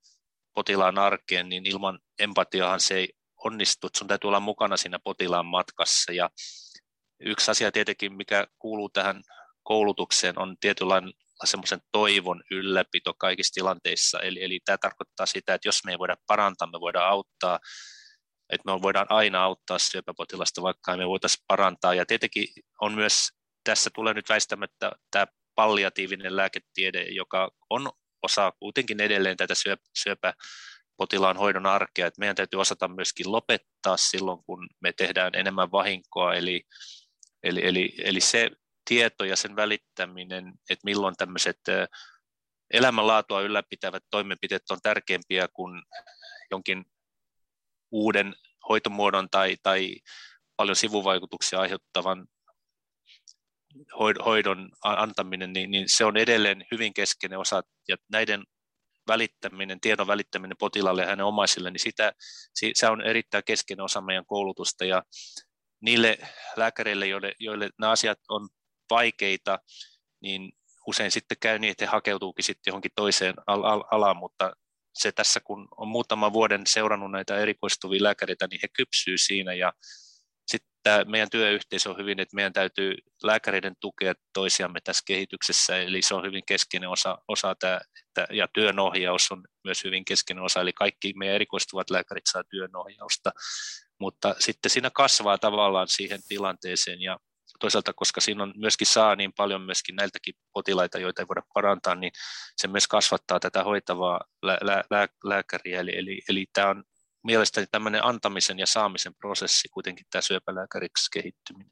[0.55, 3.09] potilaan arkeen, niin ilman empatiahan se ei
[3.45, 3.87] onnistu.
[3.97, 6.11] Sun täytyy olla mukana siinä potilaan matkassa.
[6.11, 6.29] Ja
[7.19, 9.21] yksi asia tietenkin, mikä kuuluu tähän
[9.63, 14.19] koulutukseen, on tietynlainen semmoisen toivon ylläpito kaikissa tilanteissa.
[14.19, 17.59] Eli, eli tämä tarkoittaa sitä, että jos me ei voida parantaa, me voidaan auttaa,
[18.49, 21.93] että me voidaan aina auttaa syöpäpotilasta, vaikka me voitaisiin parantaa.
[21.93, 22.47] Ja tietenkin
[22.81, 23.29] on myös,
[23.63, 25.25] tässä tulee nyt väistämättä tämä
[25.55, 27.91] palliatiivinen lääketiede, joka on
[28.23, 29.53] osa kuitenkin edelleen tätä
[29.97, 36.33] syöpäpotilaan hoidon arkea, että meidän täytyy osata myöskin lopettaa silloin, kun me tehdään enemmän vahinkoa,
[36.33, 36.63] eli,
[37.43, 38.51] eli, eli, eli se
[38.89, 41.59] tieto ja sen välittäminen, että milloin tämmöiset
[42.73, 45.81] elämänlaatua ylläpitävät toimenpiteet on tärkeämpiä kuin
[46.51, 46.85] jonkin
[47.91, 48.35] uuden
[48.69, 49.95] hoitomuodon tai, tai
[50.55, 52.27] paljon sivuvaikutuksia aiheuttavan
[54.25, 58.43] hoidon antaminen, niin, niin se on edelleen hyvin keskeinen osa, ja näiden
[59.07, 62.13] välittäminen, tiedon välittäminen potilaalle ja hänen omaisille, niin sitä,
[62.73, 65.03] se on erittäin keskeinen osa meidän koulutusta, ja
[65.81, 66.17] niille
[66.55, 68.49] lääkäreille, joille, joille nämä asiat on
[68.89, 69.59] vaikeita,
[70.21, 70.51] niin
[70.87, 74.51] usein sitten käy niin, että he hakeutuukin sitten johonkin toiseen al- al- alaan, mutta
[74.93, 79.73] se tässä, kun on muutama vuoden seurannut näitä erikoistuvia lääkäreitä, niin he kypsyy siinä ja
[80.47, 86.15] sitten meidän työyhteisö on hyvin, että meidän täytyy lääkäreiden tukea toisiamme tässä kehityksessä, eli se
[86.15, 90.73] on hyvin keskeinen osa, osa tämä, että, ja työnohjaus on myös hyvin keskeinen osa, eli
[90.73, 93.31] kaikki meidän erikoistuvat lääkärit saa työnohjausta,
[93.99, 97.01] mutta sitten siinä kasvaa tavallaan siihen tilanteeseen.
[97.01, 97.17] Ja
[97.59, 101.95] toisaalta, koska siinä on myöskin saa niin paljon myöskin näiltäkin potilaita, joita ei voida parantaa,
[101.95, 102.11] niin
[102.57, 104.57] se myös kasvattaa tätä hoitavaa lää,
[104.89, 105.79] lää, lääkäriä.
[105.79, 106.83] Eli, eli, eli tämä on
[107.23, 111.71] mielestäni tämmöinen antamisen ja saamisen prosessi kuitenkin tämä syöpälääkäriksi kehittyminen.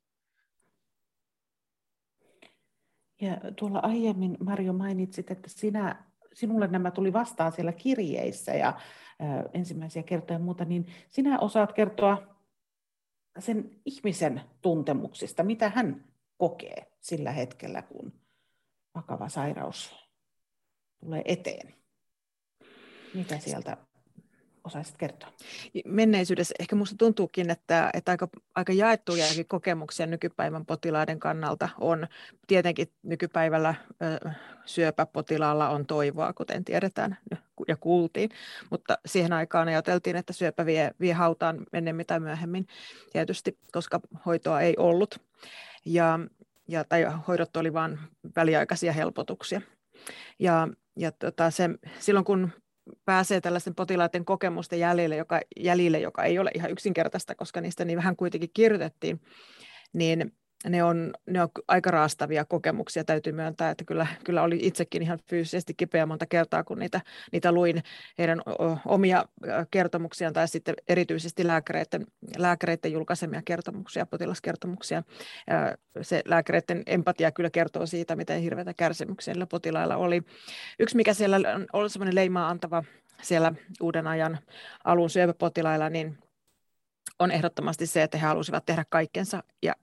[3.21, 8.77] Ja tuolla aiemmin Marjo mainitsit, että sinä, sinulle nämä tuli vastaan siellä kirjeissä ja äh,
[9.53, 12.35] ensimmäisiä kertoja ja muuta, niin sinä osaat kertoa
[13.39, 16.05] sen ihmisen tuntemuksista, mitä hän
[16.37, 18.13] kokee sillä hetkellä, kun
[18.95, 19.95] vakava sairaus
[20.99, 21.75] tulee eteen.
[23.13, 23.77] Mitä sieltä
[24.69, 25.33] osaisit kertoa?
[25.85, 32.07] Menneisyydessä ehkä minusta tuntuukin, että, että aika, aika jaettuja kokemuksia nykypäivän potilaiden kannalta on.
[32.47, 33.75] Tietenkin nykypäivällä
[34.23, 34.29] ö,
[34.65, 37.17] syöpäpotilaalla on toivoa, kuten tiedetään
[37.67, 38.29] ja kuultiin,
[38.69, 42.67] mutta siihen aikaan ajateltiin, että syöpä vie, vie hautaan ennemmin tai myöhemmin
[43.11, 45.21] tietysti, koska hoitoa ei ollut.
[45.85, 46.19] Ja,
[46.67, 47.99] ja, tai hoidot oli vain
[48.35, 49.61] väliaikaisia helpotuksia.
[50.39, 52.51] Ja, ja tota, se, silloin kun
[53.05, 57.97] pääsee tällaisten potilaiden kokemusten jäljille joka, jäljille, joka ei ole ihan yksinkertaista, koska niistä niin
[57.97, 59.21] vähän kuitenkin kirjoitettiin,
[59.93, 60.33] niin
[60.67, 65.19] ne on, ne on aika raastavia kokemuksia, täytyy myöntää, että kyllä, kyllä oli itsekin ihan
[65.29, 67.01] fyysisesti kipeä monta kertaa, kun niitä,
[67.31, 67.83] niitä luin
[68.17, 68.41] heidän
[68.85, 69.25] omia
[69.71, 72.07] kertomuksiaan tai sitten erityisesti lääkäreiden,
[72.37, 75.03] lääkäreiden julkaisemia kertomuksia, potilaskertomuksia.
[76.01, 80.21] Se lääkäreiden empatia kyllä kertoo siitä, miten hirveitä kärsimyksiä potilailla oli.
[80.79, 82.83] Yksi, mikä siellä on ollut semmoinen leimaa antava
[83.21, 84.39] siellä uuden ajan
[84.83, 86.17] alun syöpäpotilailla, niin
[87.19, 89.73] on ehdottomasti se, että he halusivat tehdä kaikkensa ja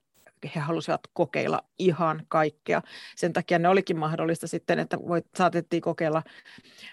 [0.55, 2.83] he halusivat kokeilla ihan kaikkea.
[3.17, 6.23] Sen takia ne olikin mahdollista sitten, että voit, saatettiin kokeilla,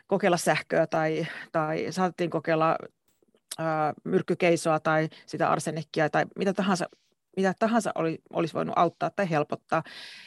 [0.08, 2.78] kokeilla sähköä tai, tai saatettiin kokeilla
[3.60, 6.90] ää, myrkkykeisoa tai sitä arsenikkia tai mitä tahansa,
[7.38, 9.84] mitä tahansa oli, olisi voinut auttaa tai helpottaa.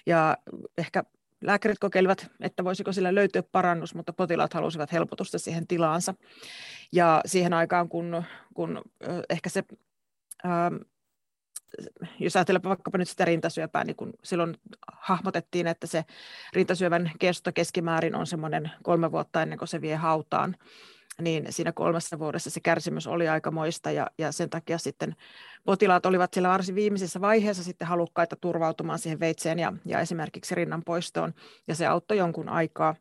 [0.06, 0.36] Ja
[0.78, 1.04] ehkä
[1.40, 6.14] lääkärit kokeilivat, että voisiko sillä löytyä parannus, mutta potilaat halusivat helpotusta siihen tilaansa.
[6.92, 8.22] Ja siihen aikaan, kun,
[8.54, 8.82] kun
[9.30, 9.64] ehkä se
[12.18, 14.56] jos ajatellaan vaikkapa nyt sitä rintasyöpää, niin kun silloin
[14.92, 16.04] hahmotettiin, että se
[16.52, 20.56] rintasyövän kesto keskimäärin on semmoinen kolme vuotta ennen kuin se vie hautaan,
[21.20, 25.16] niin siinä kolmessa vuodessa se kärsimys oli aika moista ja, ja sen takia sitten
[25.64, 30.82] potilaat olivat siellä varsin viimeisessä vaiheessa sitten halukkaita turvautumaan siihen veitseen ja, ja esimerkiksi rinnan
[30.84, 31.34] poistoon
[31.68, 32.94] ja se auttoi jonkun aikaa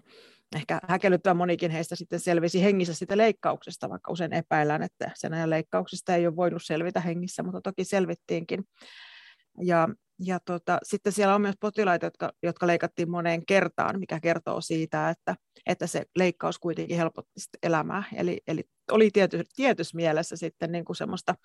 [0.56, 5.49] ehkä häkellyttävän monikin heistä sitten selvisi hengissä sitä leikkauksesta, vaikka usein epäillään, että sen ajan
[5.49, 8.64] leikkauksista ei ole voinut selvitä hengissä, mutta toki selvittiinkin.
[9.62, 9.89] Ja,
[10.20, 15.10] ja tota, sitten siellä on myös potilaita, jotka, jotka leikattiin moneen kertaan, mikä kertoo siitä,
[15.10, 15.36] että,
[15.66, 18.03] että se leikkaus kuitenkin helpotti elämää.
[18.16, 21.36] Eli, eli oli tiety, tietyssä mielessä sitten niin kuin semmoista,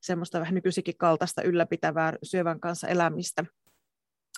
[0.00, 3.44] semmoista vähän nykyisikin kaltaista ylläpitävää syövän kanssa elämistä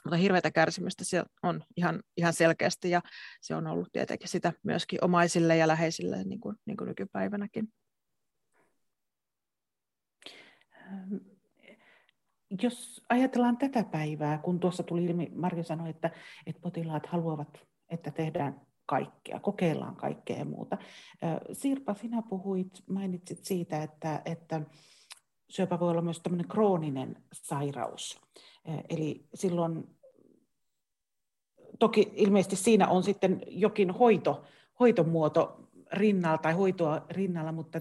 [0.04, 3.02] mutta hirveätä kärsimystä se on ihan, ihan selkeästi ja
[3.40, 7.68] se on ollut tietenkin sitä myöskin omaisille ja läheisille niin kuin, niin kuin nykypäivänäkin.
[12.62, 16.10] jos ajatellaan tätä päivää, kun tuossa tuli ilmi, Marjo sanoi, että,
[16.46, 20.78] että potilaat haluavat, että tehdään kaikkea, kokeillaan kaikkea ja muuta.
[21.52, 24.60] Sirpa, sinä puhuit, mainitsit siitä, että, että
[25.52, 28.20] syöpä voi olla myös tämmöinen krooninen sairaus.
[28.88, 29.96] Eli silloin
[31.78, 34.44] toki ilmeisesti siinä on sitten jokin hoito,
[34.80, 37.80] hoitomuoto rinnalla tai hoitoa rinnalla, mutta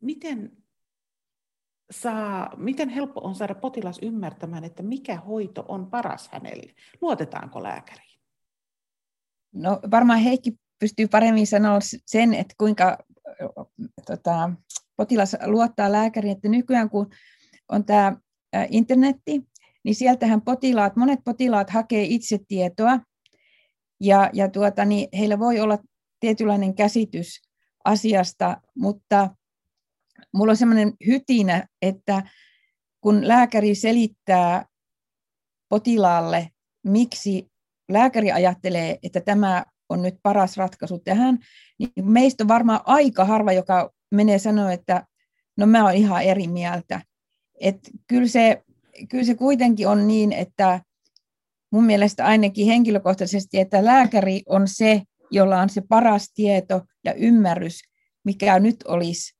[0.00, 0.52] miten,
[1.90, 6.74] saa, miten helppo on saada potilas ymmärtämään, että mikä hoito on paras hänelle?
[7.00, 8.20] Luotetaanko lääkäriin?
[9.52, 12.98] No varmaan Heikki pystyy paremmin sanoa sen, että kuinka
[14.06, 14.50] tota,
[14.96, 17.10] potilas luottaa lääkäriin, että nykyään kun
[17.68, 18.16] on tämä
[18.68, 19.42] internetti,
[19.84, 22.98] niin sieltähän potilaat, monet potilaat hakee itse tietoa,
[24.00, 25.78] ja, ja tuota, niin heillä voi olla
[26.20, 27.42] tietynlainen käsitys
[27.84, 29.30] asiasta, mutta
[30.34, 32.22] mulla on sellainen hytinä, että
[33.00, 34.66] kun lääkäri selittää
[35.68, 36.48] potilaalle,
[36.86, 37.50] miksi
[37.88, 41.38] lääkäri ajattelee, että tämä on nyt paras ratkaisu tähän,
[41.78, 45.06] niin meistä on varmaan aika harva, joka menee sanoa, että
[45.56, 47.00] no mä oon ihan eri mieltä.
[47.60, 48.62] Et kyllä, se,
[49.08, 50.80] kyllä se kuitenkin on niin, että
[51.72, 57.80] mun mielestä ainakin henkilökohtaisesti, että lääkäri on se, jolla on se paras tieto ja ymmärrys,
[58.24, 59.34] mikä nyt olisi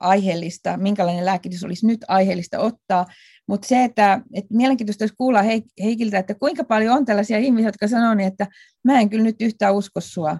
[0.00, 3.06] aiheellista, minkälainen lääkitys olisi nyt aiheellista ottaa.
[3.48, 5.42] Mutta se, että, että mielenkiintoista olisi kuulla
[5.82, 8.46] Heikiltä, että kuinka paljon on tällaisia ihmisiä, jotka sanoo, niin, että
[8.84, 10.38] mä en kyllä nyt yhtään usko sua.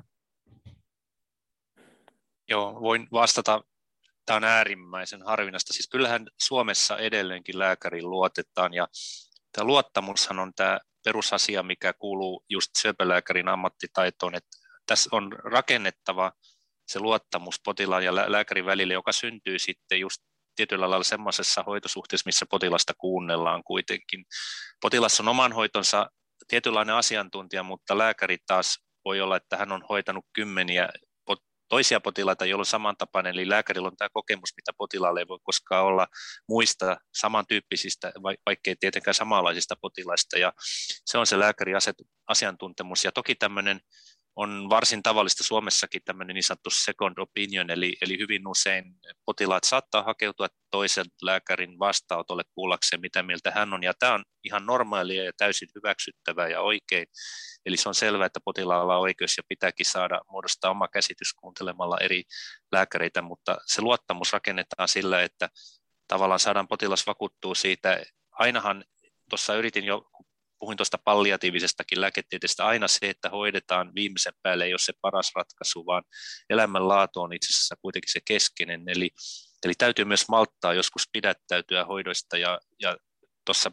[2.49, 3.65] Joo, voin vastata.
[4.31, 5.73] Tämä on äärimmäisen harvinaista.
[5.73, 8.89] Siis kyllähän Suomessa edelleenkin lääkärin luotetaan ja
[9.53, 14.57] tämä luottamushan on tämä perusasia, mikä kuuluu just syöpälääkärin ammattitaitoon, että
[14.87, 16.33] tässä on rakennettava
[16.87, 20.23] se luottamus potilaan ja lääkärin välille, joka syntyy sitten just
[20.57, 24.25] tietyllä lailla semmoisessa hoitosuhteessa, missä potilasta kuunnellaan kuitenkin.
[24.81, 26.11] Potilas on oman hoitonsa
[26.49, 30.89] tietynlainen asiantuntija, mutta lääkäri taas voi olla, että hän on hoitanut kymmeniä
[31.71, 35.85] toisia potilaita, joilla on samantapainen, eli lääkärillä on tämä kokemus, mitä potilaalle ei voi koskaan
[35.85, 36.07] olla
[36.49, 38.13] muista samantyyppisistä,
[38.47, 40.53] vaikkei tietenkään samanlaisista potilaista, ja
[41.05, 41.77] se on se lääkärin
[42.27, 43.81] asiantuntemus, ja toki tämmöinen
[44.41, 48.85] on varsin tavallista Suomessakin tämmöinen niin sanottu second opinion, eli, eli hyvin usein
[49.25, 54.67] potilaat saattaa hakeutua toisen lääkärin vastaanotolle kuullakseen, mitä mieltä hän on, ja tämä on ihan
[54.67, 57.07] normaalia ja täysin hyväksyttävää ja oikein,
[57.67, 61.99] eli se on selvää, että potilaalla on oikeus ja pitääkin saada muodostaa oma käsitys kuuntelemalla
[62.01, 62.23] eri
[62.73, 65.49] lääkäreitä, mutta se luottamus rakennetaan sillä, että
[66.09, 68.85] tavallaan saadaan potilas vakuuttua siitä, ainahan
[69.31, 70.11] tuossa yritin jo,
[70.61, 75.87] puhuin tuosta palliatiivisestakin lääketieteestä, aina se, että hoidetaan viimeisen päälle ei ole se paras ratkaisu,
[75.87, 76.05] vaan
[76.51, 78.83] elämänlaatu on itse asiassa kuitenkin se keskeinen.
[78.87, 79.11] Eli,
[79.65, 82.97] eli täytyy myös malttaa joskus pidättäytyä hoidoista ja, ja
[83.45, 83.71] tuossa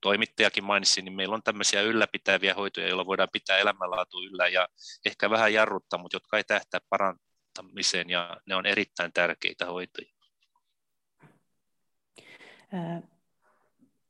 [0.00, 4.68] toimittajakin mainitsi, niin meillä on tämmöisiä ylläpitäviä hoitoja, joilla voidaan pitää elämänlaatu yllä ja
[5.04, 10.12] ehkä vähän jarruttaa, mutta jotka ei tähtää parantamiseen ja ne on erittäin tärkeitä hoitoja.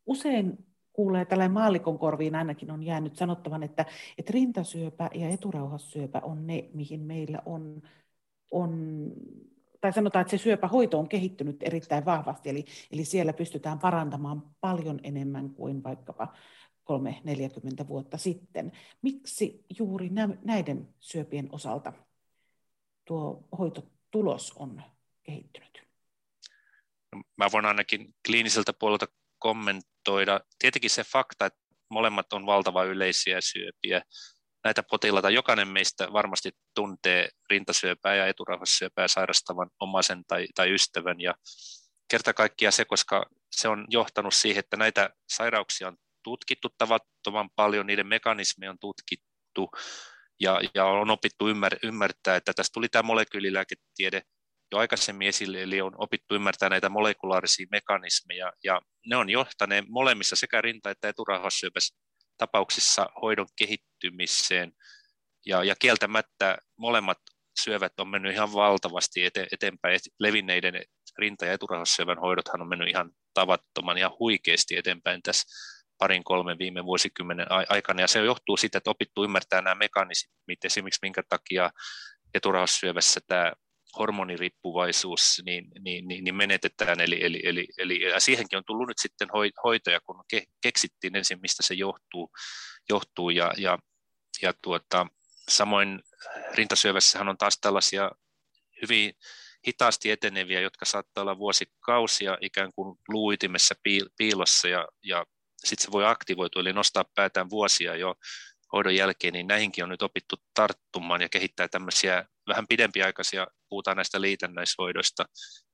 [0.06, 0.69] Usein
[1.00, 3.86] kuulee tällainen maallikon korviin ainakin on jäänyt sanottavan, että,
[4.18, 7.82] että rintasyöpä ja eturauhassyöpä on ne, mihin meillä on,
[8.50, 8.70] on
[9.80, 15.00] tai sanotaan, että se syöpähoito on kehittynyt erittäin vahvasti, eli, eli siellä pystytään parantamaan paljon
[15.02, 16.34] enemmän kuin vaikkapa
[17.84, 18.72] 3-40 vuotta sitten.
[19.02, 20.10] Miksi juuri
[20.44, 21.92] näiden syöpien osalta
[23.04, 24.82] tuo hoitotulos on
[25.22, 25.82] kehittynyt?
[27.36, 29.06] Mä voin ainakin kliiniseltä puolelta
[29.38, 29.89] kommentoida.
[30.58, 34.02] Tietenkin se fakta, että molemmat on valtava yleisiä syöpiä.
[34.64, 41.20] Näitä potilaita jokainen meistä varmasti tuntee rintasyöpää ja eturauhassyöpää sairastavan omaisen tai, tai ystävän.
[41.20, 41.34] Ja
[42.10, 47.86] kerta kaikkiaan se, koska se on johtanut siihen, että näitä sairauksia on tutkittu tavattoman paljon,
[47.86, 49.70] niiden mekanismeja on tutkittu
[50.40, 54.22] ja, ja on opittu ymmär, ymmärtää, että tässä tuli tämä molekyylilääketiede
[54.72, 60.36] jo aikaisemmin esille, eli on opittu ymmärtää näitä molekulaarisia mekanismeja, ja ne on johtaneet molemmissa
[60.36, 61.96] sekä rinta- että eturauhassyöpässä
[62.38, 64.72] tapauksissa hoidon kehittymiseen,
[65.46, 67.18] ja, ja kieltämättä molemmat
[67.60, 70.00] syövät on mennyt ihan valtavasti ete, eteenpäin.
[70.18, 70.82] Levinneiden
[71.18, 75.48] rinta- ja eturauhassyövän hoidothan on mennyt ihan tavattoman ja huikeasti eteenpäin tässä
[75.98, 80.98] parin kolmen viime vuosikymmenen aikana, ja se johtuu siitä, että opittu ymmärtää nämä mekanismit, esimerkiksi
[81.02, 81.70] minkä takia
[82.34, 83.52] eturauhassyövässä tämä
[83.98, 88.98] hormoniriippuvaisuus niin, niin, niin, niin menetetään, eli, eli, eli, eli ja siihenkin on tullut nyt
[88.98, 89.28] sitten
[89.64, 92.30] hoitoja, kun ke, keksittiin ensin, mistä se johtuu,
[92.88, 93.30] johtuu.
[93.30, 93.78] Ja, ja,
[94.42, 95.06] ja tuota,
[95.48, 96.00] samoin
[96.54, 98.10] rintasyövässähän on taas tällaisia
[98.82, 99.14] hyvin
[99.68, 103.74] hitaasti eteneviä, jotka saattaa olla vuosikausia ikään kuin luuitimessa
[104.16, 104.68] piilossa.
[104.68, 105.26] Ja, ja
[105.56, 108.14] sitten se voi aktivoitua, eli nostaa päätään vuosia jo
[108.72, 114.20] hoidon jälkeen, niin näihinkin on nyt opittu tarttumaan ja kehittää tämmöisiä vähän pidempiaikaisia, puhutaan näistä
[114.20, 115.24] liitännäishoidoista,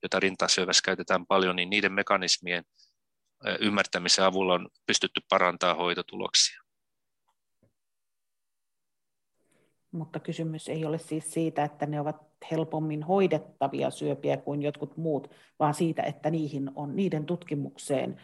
[0.02, 2.64] joita rintasyövässä käytetään paljon, niin niiden mekanismien
[3.60, 6.62] ymmärtämisen avulla on pystytty parantamaan hoitotuloksia.
[9.90, 12.16] Mutta kysymys ei ole siis siitä, että ne ovat
[12.50, 18.22] helpommin hoidettavia syöpiä kuin jotkut muut, vaan siitä, että niihin on, niiden tutkimukseen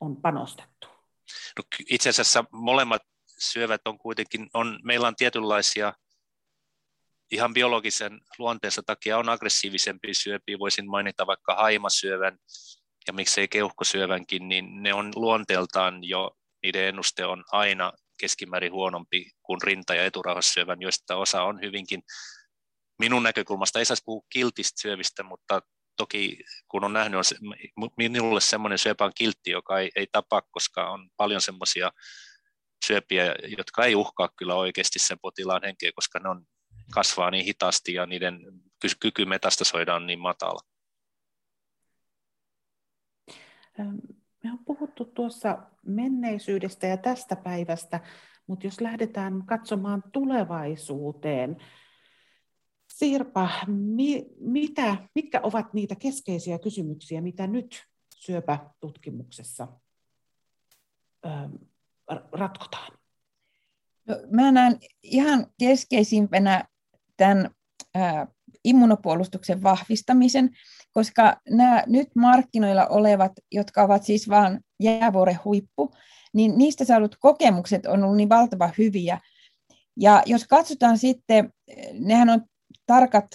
[0.00, 0.88] on panostettu.
[1.58, 3.02] No, itse asiassa molemmat
[3.38, 5.92] syövät on kuitenkin, on, meillä on tietynlaisia
[7.30, 12.38] ihan biologisen luonteensa takia on aggressiivisempia syöpiä, voisin mainita vaikka haimasyövän
[13.06, 16.30] ja miksei keuhkosyövänkin, niin ne on luonteeltaan jo,
[16.62, 22.02] niiden ennuste on aina keskimäärin huonompi kuin rinta- ja eturauhassyövän, joista osa on hyvinkin,
[22.98, 25.60] minun näkökulmasta ei saisi puhua kiltistä syövistä, mutta
[25.96, 27.36] toki kun on nähnyt, on se,
[27.96, 31.92] minulle semmoinen syöpä on kiltti, joka ei, ei tapa, koska on paljon semmoisia
[32.86, 36.46] syöpiä, jotka ei uhkaa kyllä oikeasti sen potilaan henkeä, koska ne on,
[36.94, 38.40] kasvaa niin hitaasti ja niiden
[39.00, 40.60] kyky metastasoida on niin matala.
[44.44, 48.00] Me on puhuttu tuossa menneisyydestä ja tästä päivästä,
[48.46, 51.56] mutta jos lähdetään katsomaan tulevaisuuteen,
[52.92, 57.84] Sirpa, mi, mitä, mitkä ovat niitä keskeisiä kysymyksiä, mitä nyt
[58.16, 59.68] syöpätutkimuksessa
[62.32, 62.98] ratkotaan?
[64.06, 66.64] No, mä näen ihan keskeisimpänä
[67.16, 67.50] tämän
[67.94, 68.26] ää,
[68.64, 70.50] immunopuolustuksen vahvistamisen,
[70.92, 75.94] koska nämä nyt markkinoilla olevat, jotka ovat siis vain jäävuoren huippu,
[76.34, 79.20] niin niistä saadut kokemukset on ollut niin valtavan hyviä.
[79.96, 81.52] Ja jos katsotaan sitten,
[81.92, 82.42] nehän on
[82.86, 83.26] tarkat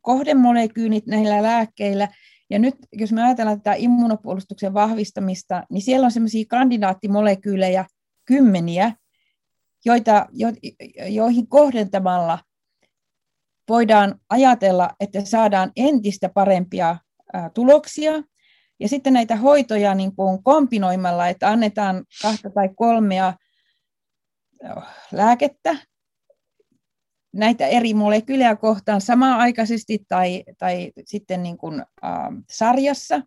[0.00, 2.08] kohdemolekyynit näillä lääkkeillä,
[2.50, 7.84] ja nyt jos me ajatellaan tätä immunopuolustuksen vahvistamista, niin siellä on sellaisia kandidaattimolekyylejä
[8.24, 8.92] kymmeniä,
[9.84, 10.48] joita, jo,
[11.08, 12.38] joihin kohdentamalla
[13.68, 16.96] voidaan ajatella, että saadaan entistä parempia
[17.54, 18.12] tuloksia.
[18.80, 23.34] Ja sitten näitä hoitoja niin kuin kombinoimalla, että annetaan kahta tai kolmea
[25.12, 25.76] lääkettä
[27.32, 31.86] näitä eri molekyylejä kohtaan samaan aikaisesti tai, tai sitten niin kuin, äh,
[32.50, 33.20] sarjassa,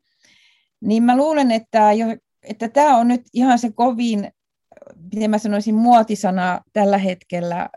[0.81, 2.07] niin mä luulen, että, jo,
[2.43, 4.31] että tämä on nyt ihan se kovin,
[5.13, 7.69] miten mä sanoisin, muotisana tällä hetkellä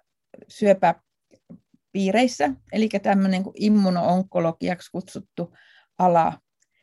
[0.48, 5.54] syöpäpiireissä, eli tämmöinen kuin immunoonkologiaksi kutsuttu
[5.98, 6.40] ala.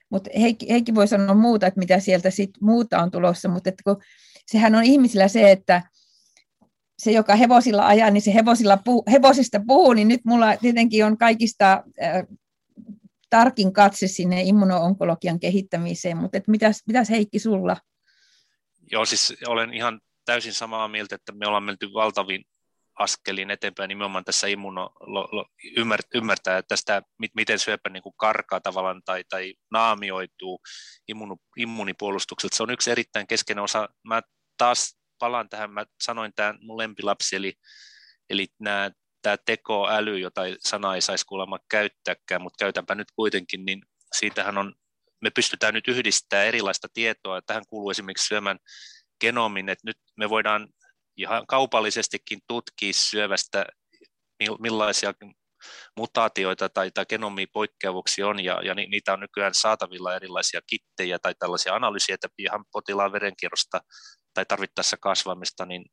[0.09, 3.71] Mutta Heikki, Heikki voi sanoa muuta, että mitä sieltä sit muuta on tulossa, mutta
[4.45, 5.81] sehän on ihmisillä se, että
[7.03, 11.17] se, joka hevosilla ajaa, niin se hevosilla puhu, hevosista puhuu, niin nyt mulla tietenkin on
[11.17, 12.23] kaikista äh,
[13.29, 17.77] tarkin katse sinne immunoonkologian kehittämiseen, mutta et mitäs, mitäs Heikki sulla?
[18.91, 22.43] Joo, siis olen ihan täysin samaa mieltä, että me ollaan menty valtavin
[22.99, 24.89] askelin eteenpäin nimenomaan tässä immuno,
[26.13, 27.01] ymmärtää että tästä,
[27.35, 30.61] miten syöpä niin kuin karkaa tavallaan tai, tai naamioituu
[31.07, 32.55] immun, immunipuolustukselta.
[32.55, 33.89] Se on yksi erittäin keskeinen osa.
[34.03, 34.21] Mä
[34.57, 37.53] taas palaan tähän, mä sanoin tämän mun lempilapsi, eli,
[38.29, 38.91] eli nämä,
[39.21, 43.81] tämä tekoäly, jota sana ei saisi kuulemma käyttääkään, mutta käytänpä nyt kuitenkin, niin
[44.15, 44.73] siitähän on,
[45.21, 47.41] me pystytään nyt yhdistämään erilaista tietoa.
[47.41, 48.59] Tähän kuuluu esimerkiksi syömän
[49.21, 50.67] genomin, että nyt me voidaan
[51.17, 53.65] ihan kaupallisestikin tutkia syövästä,
[54.59, 55.13] millaisia
[55.97, 61.75] mutaatioita tai, tai genomipoikkeavuuksia on, ja, ja niitä on nykyään saatavilla erilaisia kittejä tai tällaisia
[61.75, 63.81] analyysiä, että ihan potilaan verenkierrosta
[64.33, 65.85] tai tarvittaessa kasvamista, niin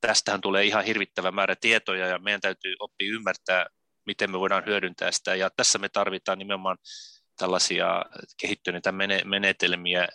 [0.00, 3.66] tästähän tulee ihan hirvittävä määrä tietoja ja meidän täytyy oppia ymmärtää,
[4.06, 5.34] miten me voidaan hyödyntää sitä.
[5.34, 6.78] Ja tässä me tarvitaan nimenomaan
[7.36, 8.04] tällaisia
[8.40, 8.92] kehittyneitä
[9.24, 10.08] menetelmiä,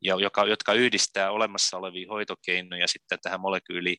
[0.00, 3.96] joka, jotka yhdistää olemassa olevia hoitokeinoja sitten tähän molekyyliin,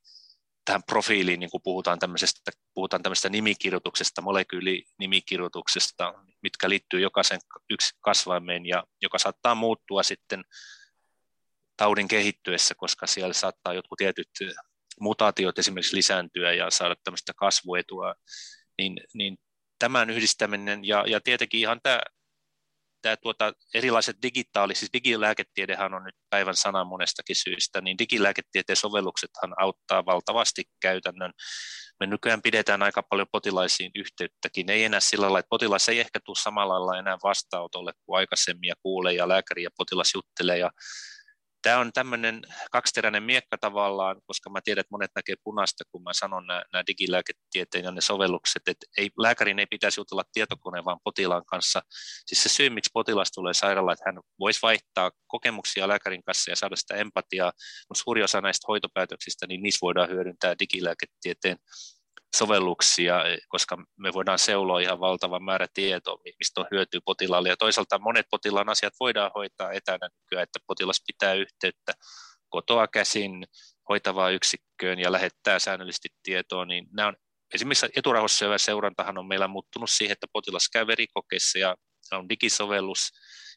[0.65, 8.65] tähän profiiliin, niin kuin puhutaan tämmöisestä, puhutaan tämmöisestä nimikirjoituksesta, molekyylinimikirjoituksesta, mitkä liittyy jokaisen yksi kasvaimeen
[8.65, 10.43] ja joka saattaa muuttua sitten
[11.77, 14.29] taudin kehittyessä, koska siellä saattaa jotkut tietyt
[14.99, 18.15] mutaatiot esimerkiksi lisääntyä ja saada tämmöistä kasvuetua,
[18.77, 19.37] niin, niin
[19.79, 21.99] tämän yhdistäminen ja, ja tietenkin ihan tämä,
[23.01, 29.53] tämä tuota, erilaiset digitaaliset, siis digilääketiedehän on nyt päivän sana monestakin syystä, niin digilääketieteen sovelluksethan
[29.57, 31.33] auttaa valtavasti käytännön.
[31.99, 36.19] Me nykyään pidetään aika paljon potilaisiin yhteyttäkin, ei enää sillä lailla, että potilas ei ehkä
[36.25, 40.71] tule samalla lailla enää vastaanotolle kuin aikaisemmin ja kuulee ja lääkäri ja potilas juttelee ja
[41.65, 42.41] tämä on tämmöinen
[42.71, 46.83] kaksiteräinen miekka tavallaan, koska mä tiedän, että monet näkee punaista, kun mä sanon nämä, nämä
[46.87, 51.81] digilääketieteen ja ne sovellukset, että ei, lääkärin ei pitäisi jutella tietokoneen, vaan potilaan kanssa.
[52.25, 56.55] Siis se syy, miksi potilas tulee sairaalaan, että hän voisi vaihtaa kokemuksia lääkärin kanssa ja
[56.55, 57.51] saada sitä empatiaa,
[57.89, 61.57] mutta suuri osa näistä hoitopäätöksistä, niin niissä voidaan hyödyntää digilääketieteen
[62.35, 67.49] sovelluksia, koska me voidaan seuloa ihan valtavan määrä tietoa, mistä on hyötyä potilaalle.
[67.49, 71.93] Ja toisaalta monet potilaan asiat voidaan hoitaa etänä nykyään, että potilas pitää yhteyttä
[72.49, 73.47] kotoa käsin
[73.89, 77.15] hoitavaan yksikköön ja lähettää säännöllisesti tietoa, niin nämä on,
[77.53, 81.75] esimerkiksi eturauhassyövän seurantahan on meillä muuttunut siihen, että potilas käy verikokeissa ja
[82.11, 83.11] on digisovellus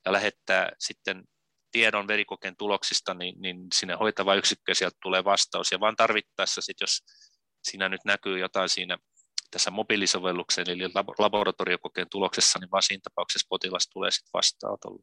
[0.04, 1.24] ja lähettää sitten
[1.72, 5.72] tiedon verikokeen tuloksista, niin, niin sinne hoitava yksikkö sieltä tulee vastaus.
[5.72, 7.02] Ja vaan tarvittaessa, sit jos
[7.62, 8.98] siinä nyt näkyy jotain siinä
[9.50, 10.82] tässä mobiilisovelluksen eli
[11.18, 15.02] laboratoriokokeen tuloksessa, niin vaan siinä tapauksessa potilas tulee sitten vastaanotolle,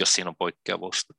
[0.00, 1.14] jos siinä on poikkeavuutta.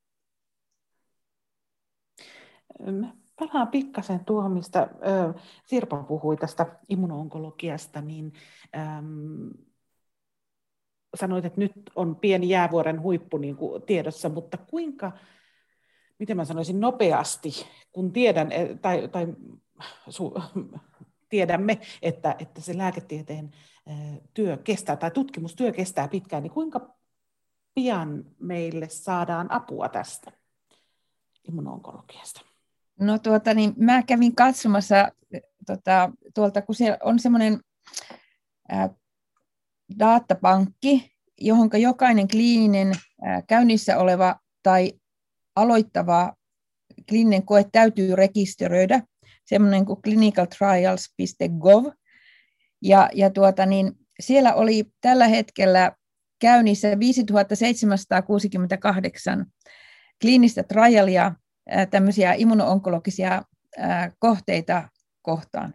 [3.39, 4.89] Palaan pikkasen tuohon, mistä
[5.65, 8.33] Sirpa puhui tästä immunoonkologiasta, niin
[8.75, 9.49] äm,
[11.15, 15.11] sanoit, että nyt on pieni jäävuoren huippu niin kuin tiedossa, mutta kuinka,
[16.19, 17.49] miten mä sanoisin, nopeasti,
[17.91, 19.27] kun tiedän, e, tai, tai
[21.29, 23.51] tiedämme, että, että se lääketieteen
[24.33, 26.95] työ kestää, tai tutkimustyö kestää pitkään, niin kuinka
[27.73, 30.31] pian meille saadaan apua tästä
[31.47, 32.41] immunoonkologiasta?
[32.99, 35.11] No tuota, niin mä kävin katsomassa
[35.67, 37.59] tota, tuolta, kun siellä on semmoinen
[39.99, 41.11] datapankki,
[41.41, 44.93] johon jokainen kliininen ää, käynnissä oleva tai
[45.55, 46.33] aloittava
[47.09, 49.01] kliininen koe täytyy rekisteröidä
[49.49, 51.85] semmoinen kuin clinicaltrials.gov.
[52.81, 55.91] Ja, ja tuota, niin siellä oli tällä hetkellä
[56.41, 59.45] käynnissä 5768
[60.21, 61.35] kliinistä trialia
[61.89, 63.41] tämmöisiä immunoonkologisia
[64.19, 64.89] kohteita
[65.21, 65.73] kohtaan.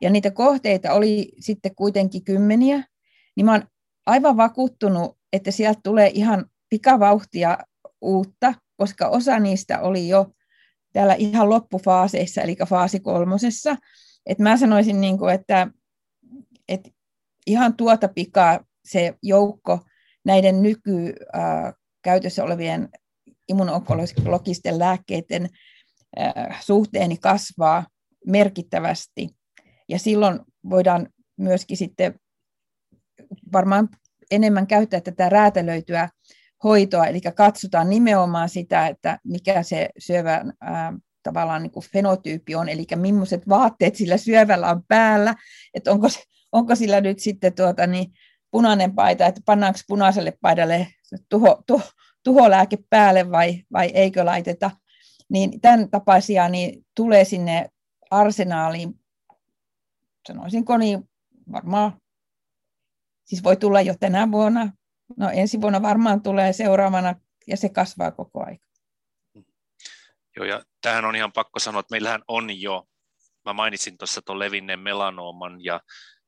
[0.00, 2.84] Ja niitä kohteita oli sitten kuitenkin kymmeniä,
[3.36, 3.62] niin mä oon
[4.06, 7.58] aivan vakuuttunut, että sieltä tulee ihan pikavauhtia
[8.00, 10.32] uutta, koska osa niistä oli jo
[10.92, 13.76] täällä ihan loppufaaseissa, eli faasi kolmosessa.
[14.26, 15.68] Et mä sanoisin, niin kuin, että,
[16.68, 16.90] että
[17.46, 19.80] ihan tuota pikaa se joukko
[20.24, 21.14] näiden nyky
[22.02, 22.88] käytössä olevien
[23.48, 25.48] immunoonkologisten lääkkeiden
[26.60, 27.86] suhteeni kasvaa
[28.26, 29.28] merkittävästi.
[29.88, 32.14] Ja silloin voidaan myöskin sitten
[33.52, 33.88] varmaan
[34.30, 36.08] enemmän käyttää tätä räätälöityä
[36.64, 40.92] hoitoa, eli katsotaan nimenomaan sitä, että mikä se syövän ää,
[41.22, 45.34] tavallaan niin kuin fenotyyppi on, eli millaiset vaatteet sillä syövällä on päällä,
[45.74, 46.06] että onko,
[46.52, 48.12] onko sillä nyt sitten tuota, niin
[48.50, 50.86] punainen paita, että pannaanko punaiselle paidalle
[51.28, 51.82] tuho, tuho,
[52.24, 54.70] tuholääke päälle vai, vai eikö laiteta,
[55.28, 57.68] niin tämän tapaisia niin tulee sinne
[58.10, 59.00] arsenaaliin,
[60.28, 61.10] sanoisinko niin
[61.52, 61.92] varmaan,
[63.24, 64.72] siis voi tulla jo tänä vuonna,
[65.16, 67.14] No ensi vuonna varmaan tulee seuraavana
[67.46, 68.58] ja se kasvaa koko ajan.
[70.36, 72.88] Joo, ja tähän on ihan pakko sanoa, että meillähän on jo,
[73.44, 75.80] mä mainitsin tuossa tuon levinneen melanooman ja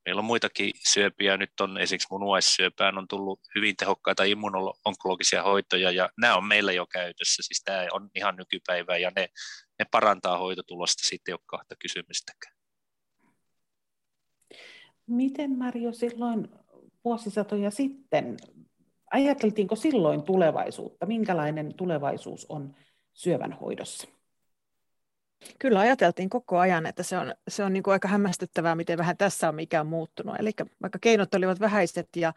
[0.06, 6.10] meillä on muitakin syöpiä, nyt on esimerkiksi munuaissyöpään on tullut hyvin tehokkaita immunologisia hoitoja ja
[6.18, 9.28] nämä on meillä jo käytössä, siis tämä on ihan nykypäivää ja ne,
[9.78, 12.54] ne parantaa hoitotulosta, sitten ei ole kahta kysymystäkään.
[15.06, 16.48] Miten Mario silloin
[17.04, 18.36] vuosisatoja sitten
[19.12, 21.06] ajateltiinko silloin tulevaisuutta?
[21.06, 22.74] Minkälainen tulevaisuus on
[23.12, 24.08] syövän hoidossa?
[25.58, 29.16] Kyllä ajateltiin koko ajan, että se on, se on niin kuin aika hämmästyttävää, miten vähän
[29.16, 30.36] tässä on mikään muuttunut.
[30.38, 30.50] Eli
[30.82, 32.32] vaikka keinot olivat vähäiset ja,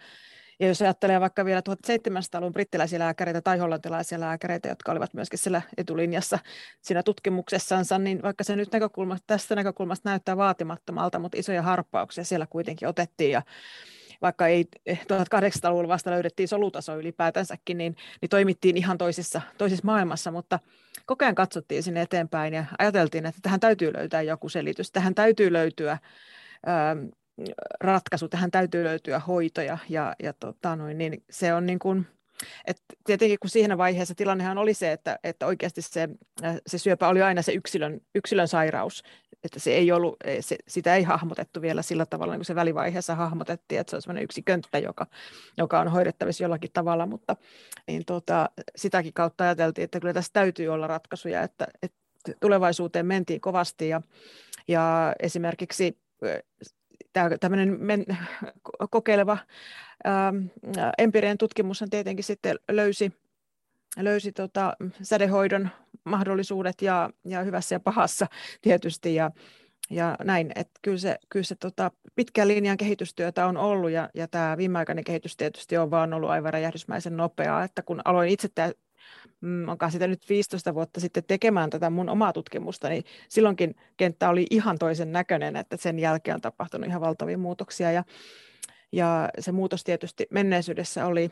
[0.59, 5.61] ja jos ajattelee vaikka vielä 1700-luvun brittiläisiä lääkäreitä tai hollantilaisia lääkäreitä, jotka olivat myöskin siellä
[5.77, 6.39] etulinjassa
[6.81, 12.47] siinä tutkimuksessansa, niin vaikka se nyt näkökulmasta, tästä näkökulmasta näyttää vaatimattomalta, mutta isoja harppauksia siellä
[12.49, 13.31] kuitenkin otettiin.
[13.31, 13.41] Ja,
[14.21, 20.59] vaikka ei 1800-luvulla vasta löydettiin solutaso ylipäätänsäkin, niin, niin toimittiin ihan toisessa, toisessa maailmassa, mutta
[21.05, 25.53] koko ajan katsottiin sinne eteenpäin ja ajateltiin, että tähän täytyy löytää joku selitys, tähän täytyy
[25.53, 25.97] löytyä
[26.65, 26.95] ää,
[27.79, 32.07] ratkaisu, tähän täytyy löytyä hoitoja ja, ja tota noin, niin se on niin kuin,
[32.65, 36.09] et tietenkin kun siinä vaiheessa tilannehan oli se, että, että oikeasti se,
[36.67, 39.03] se syöpä oli aina se yksilön, yksilön sairaus,
[39.43, 43.15] että se ei ollut, se, sitä ei hahmotettu vielä sillä tavalla, niin kuin se välivaiheessa
[43.15, 45.07] hahmotettiin, että se on sellainen yksi könttä, joka,
[45.57, 47.35] joka on hoidettavissa jollakin tavalla, mutta
[47.87, 51.97] niin tota, sitäkin kautta ajateltiin, että kyllä tässä täytyy olla ratkaisuja, että, että
[52.39, 53.89] tulevaisuuteen mentiin kovasti.
[53.89, 54.01] Ja,
[54.67, 55.97] ja esimerkiksi
[57.39, 58.05] tämmöinen men,
[58.89, 59.37] kokeileva
[60.03, 60.33] ää,
[60.97, 63.11] empiirinen tutkimus tietenkin sitten löysi
[64.03, 65.69] löysi tota, sädehoidon
[66.03, 68.27] mahdollisuudet ja, ja hyvässä ja pahassa
[68.61, 69.15] tietysti.
[69.15, 69.31] Ja,
[69.89, 74.27] ja näin, että kyllä se, kyllä se tota, pitkän linjan kehitystyötä on ollut ja, ja
[74.27, 78.47] tämä viimeaikainen kehitys tietysti on vaan ollut aivan räjähdysmäisen nopeaa, että kun aloin itse
[79.67, 84.45] onkaan sitä nyt 15 vuotta sitten tekemään tätä mun omaa tutkimusta, niin silloinkin kenttä oli
[84.49, 88.03] ihan toisen näköinen, että sen jälkeen on tapahtunut ihan valtavia muutoksia ja,
[88.91, 91.31] ja se muutos tietysti menneisyydessä oli,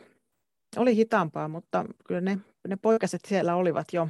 [0.76, 4.08] oli hitaampaa, mutta kyllä ne, ne poikaset siellä olivat jo.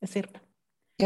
[0.00, 0.38] Ja Sirpa.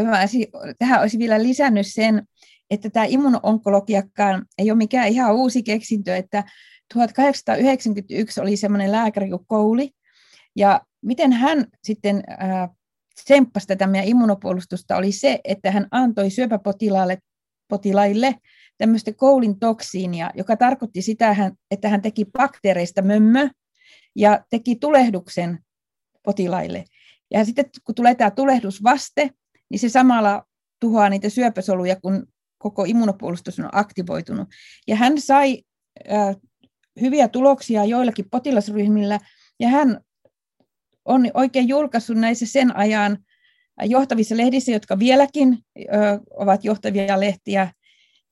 [0.03, 0.47] Mä olisin,
[0.79, 2.27] tähän olisin vielä lisännyt sen,
[2.71, 6.45] että tämä immuno-onkologiakaan ei ole mikään ihan uusi keksintö, että
[6.95, 9.91] 1891 oli semmoinen lääkäri kuin Kouli,
[10.57, 12.71] ja miten hän sitten äh,
[13.15, 17.19] tsemppasi tätä meidän immunopuolustusta oli se, että hän antoi syöpäpotilaille
[17.69, 18.35] potilaille
[18.79, 23.49] tämmöistä koulin toksiinia, joka tarkoitti sitä, että hän teki bakteereista mömmö
[24.17, 25.59] ja teki tulehduksen
[26.23, 26.85] potilaille.
[27.31, 29.31] Ja sitten kun tulee tämä tulehdusvaste,
[29.71, 30.45] niin se samalla
[30.81, 32.27] tuhoaa niitä syöpäsoluja, kun
[32.59, 34.49] koko immunopuolustus on aktivoitunut.
[34.89, 35.63] Ja hän sai
[36.13, 36.37] äh,
[37.01, 39.19] hyviä tuloksia joillakin potilasryhmillä,
[39.61, 40.01] ja hän
[41.05, 43.19] on oikein julkaissut näissä sen ajan
[43.83, 45.85] johtavissa lehdissä, jotka vieläkin ö,
[46.31, 47.73] ovat johtavia lehtiä.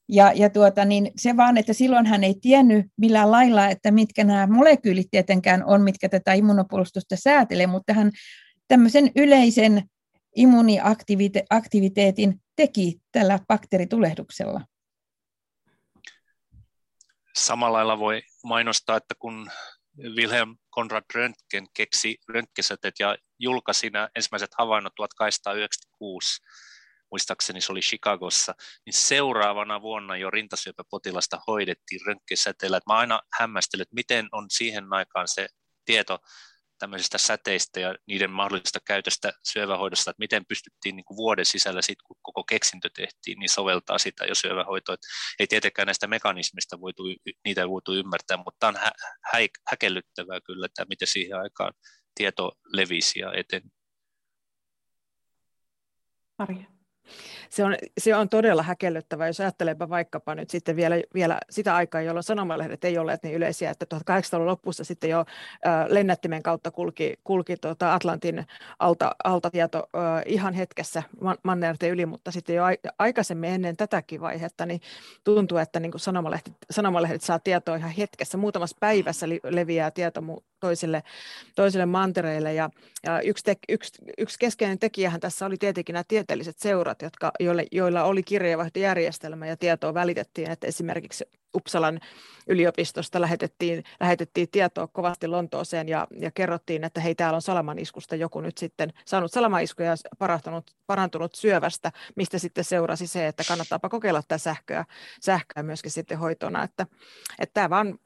[0.08, 4.24] Ja, ja tuota, niin se vaan, että silloin hän ei tiennyt millään lailla, että mitkä
[4.24, 8.10] nämä molekyylit tietenkään on, mitkä tätä immunopuolustusta säätelee, mutta hän
[8.68, 9.82] tämmöisen yleisen
[10.36, 14.60] immuniaktiviteetin teki tällä bakteeritulehduksella.
[17.36, 19.51] Samalla lailla voi mainostaa, että kun
[19.99, 26.43] Wilhelm Konrad Röntgen keksi röntgensäteet ja julkaisi nämä ensimmäiset havainnot 1896,
[27.11, 28.55] muistaakseni se oli Chicagossa,
[28.86, 32.80] niin seuraavana vuonna jo rintasyöpäpotilasta hoidettiin röntgensäteellä.
[32.86, 35.49] Mä aina hämmästelen, että miten on siihen aikaan se
[35.84, 36.18] tieto
[36.83, 42.03] tämmöisistä säteistä ja niiden mahdollisesta käytöstä syövähoidosta, että miten pystyttiin niin kuin vuoden sisällä, sit,
[42.03, 44.97] kun koko keksintö tehtiin, niin soveltaa sitä jo syövähoitoa.
[45.39, 47.03] ei tietenkään näistä mekanismista voitu,
[47.45, 48.93] niitä voitu ymmärtää, mutta on hä-
[49.33, 51.72] hä- häkellyttävää kyllä, että miten siihen aikaan
[52.14, 53.68] tieto levisi ja eteni.
[56.39, 56.66] Maria
[57.53, 62.00] se on, se on todella häkellyttävää, jos ajattelepa vaikkapa nyt sitten vielä, vielä sitä aikaa,
[62.00, 65.24] jolloin sanomalehdet ei olleet niin yleisiä, että 1800-luvun lopussa sitten jo
[65.88, 68.46] lennättimen kautta kulki, kulki tuota Atlantin
[68.78, 69.88] alta, alta tieto
[70.26, 72.64] ihan hetkessä man, mannerten yli, mutta sitten jo
[72.98, 74.80] aikaisemmin ennen tätäkin vaihetta, niin
[75.24, 78.38] tuntuu, että niin kuin sanomalehdet, sanomalehdet saa tietoa ihan hetkessä.
[78.38, 80.20] Muutamassa päivässä leviää tieto
[80.62, 81.03] toisille,
[81.57, 82.55] toisille mantereille.
[82.55, 82.70] Ja,
[83.07, 87.66] ja yksi, te, yksi, yksi keskeinen tekijähän tässä oli tietenkin nämä tieteelliset seurat, jotka, joille,
[87.72, 91.24] joilla oli kirjeenvaihtojärjestelmä ja tietoa välitettiin, että esimerkiksi
[91.55, 92.01] Uppsalan
[92.47, 98.40] yliopistosta lähetettiin, lähetettiin tietoa kovasti Lontooseen ja, ja kerrottiin, että hei, täällä on salamaniskusta joku
[98.40, 104.22] nyt sitten saanut salamaiskuja ja parantunut, parantunut syövästä, mistä sitten seurasi se, että kannattaapa kokeilla
[104.22, 104.84] tätä sähköä,
[105.20, 106.86] sähköä myöskin sitten hoitona, että,
[107.38, 107.99] että tämä vaan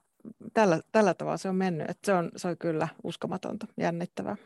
[0.54, 4.36] tällä, tällä tavalla se on mennyt, että se on, se on kyllä uskomatonta, jännittävää.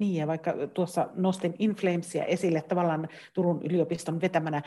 [0.00, 4.64] Niin, ja vaikka tuossa nostin Inflamesia esille tavallaan Turun yliopiston vetämänä äh,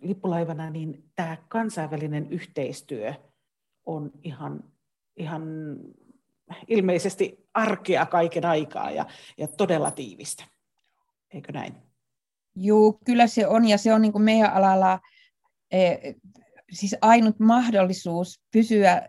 [0.00, 3.14] lippulaivana, niin tämä kansainvälinen yhteistyö
[3.86, 4.64] on ihan,
[5.16, 5.42] ihan
[6.68, 9.06] ilmeisesti arkea kaiken aikaa ja,
[9.38, 10.44] ja todella tiivistä.
[11.34, 11.74] Eikö näin?
[12.56, 15.00] Joo, kyllä se on, ja se on niin kuin meidän alalla
[15.70, 15.94] e,
[16.70, 19.08] siis ainut mahdollisuus pysyä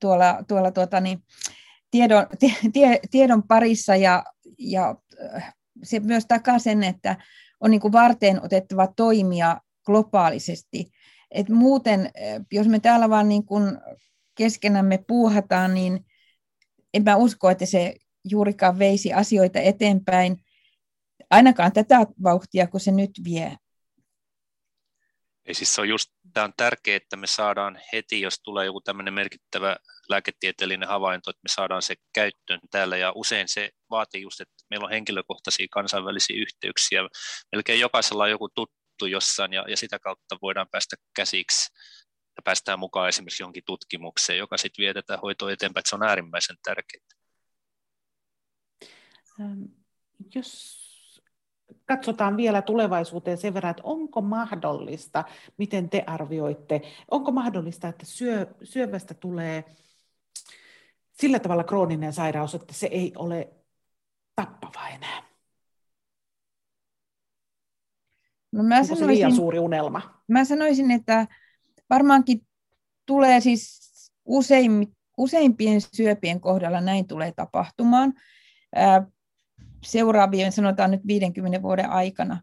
[0.00, 1.22] tuolla, tuolla tuota, niin,
[1.90, 2.26] tiedon,
[2.72, 4.24] tie, tiedon parissa ja,
[4.58, 4.96] ja
[5.34, 7.16] äh, se myös takaa sen, että
[7.60, 10.86] on niin kuin varten otettava toimia globaalisesti.
[11.30, 13.78] Et muuten, äh, jos me täällä vaan niin kuin
[14.34, 16.06] keskenämme puuhataan, niin
[16.94, 20.36] en mä usko, että se juurikaan veisi asioita eteenpäin,
[21.30, 23.56] ainakaan tätä vauhtia, kun se nyt vie.
[25.46, 28.80] Ei siis se on just, tämä on tärkeää, että me saadaan heti, jos tulee joku
[28.80, 29.76] tämmöinen merkittävä
[30.10, 34.84] lääketieteellinen havainto, että me saadaan se käyttöön täällä, ja usein se vaatii just, että meillä
[34.84, 37.00] on henkilökohtaisia kansainvälisiä yhteyksiä,
[37.52, 41.72] melkein jokaisella on joku tuttu jossain, ja, ja sitä kautta voidaan päästä käsiksi
[42.36, 46.02] ja päästään mukaan esimerkiksi jonkin tutkimukseen, joka sitten vie tätä hoitoa eteenpäin, että se on
[46.02, 47.06] äärimmäisen tärkeää.
[50.34, 50.86] Jos
[51.86, 55.24] katsotaan vielä tulevaisuuteen sen verran, että onko mahdollista,
[55.56, 56.80] miten te arvioitte,
[57.10, 59.64] onko mahdollista, että syö, syövästä tulee
[61.12, 63.52] sillä tavalla krooninen sairaus, että se ei ole
[64.36, 65.22] tappava enää?
[68.52, 70.22] No mä onko sanoisin, se liian suuri unelma?
[70.28, 71.26] Mä sanoisin, että
[71.90, 72.46] varmaankin
[73.06, 73.86] tulee siis
[74.24, 78.12] usein, useimpien syöpien kohdalla näin tulee tapahtumaan
[79.84, 82.42] seuraavien, sanotaan nyt 50 vuoden aikana.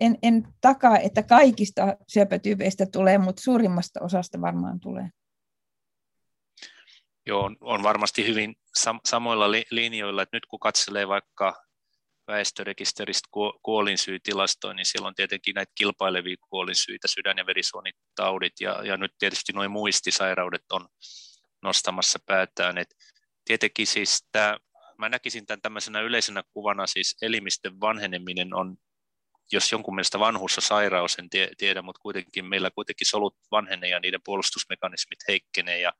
[0.00, 5.10] En, en takaa, että kaikista syöpätyypeistä tulee, mutta suurimmasta osasta varmaan tulee.
[7.26, 11.66] Joo, on, on varmasti hyvin sam- samoilla li- linjoilla, että nyt kun katselee vaikka
[12.28, 13.28] väestörekisteristä
[13.62, 19.52] kuolinsyytilastoja, niin siellä on tietenkin näitä kilpailevia kuolinsyitä, sydän- ja verisuonitaudit, ja, ja nyt tietysti
[19.52, 20.88] nuo muistisairaudet on
[21.62, 22.78] nostamassa päätään.
[22.78, 22.88] Et
[23.44, 24.56] tietenkin siis tämä,
[24.98, 28.76] mä näkisin tämän tämmöisenä yleisenä kuvana, siis elimistön vanheneminen on,
[29.52, 34.00] jos jonkun mielestä vanhuus on sairaus, en tiedä, mutta kuitenkin meillä kuitenkin solut vanhenee ja
[34.00, 35.92] niiden puolustusmekanismit heikkenee, ja,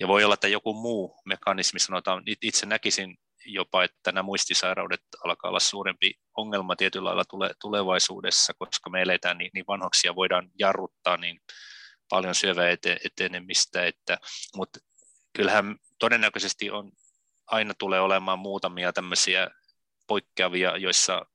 [0.00, 3.16] ja voi olla, että joku muu mekanismi, sanotaan, itse näkisin
[3.46, 9.38] jopa, että nämä muistisairaudet alkaa olla suurempi ongelma tietyllä lailla tule, tulevaisuudessa, koska me eletään
[9.38, 9.64] niin, niin
[10.04, 11.40] ja voidaan jarruttaa niin
[12.08, 14.18] paljon syövää ete, etenemistä, että,
[14.56, 14.78] mutta
[15.32, 16.92] kyllähän todennäköisesti on,
[17.46, 19.50] aina tulee olemaan muutamia tämmöisiä
[20.06, 21.26] poikkeavia, joissa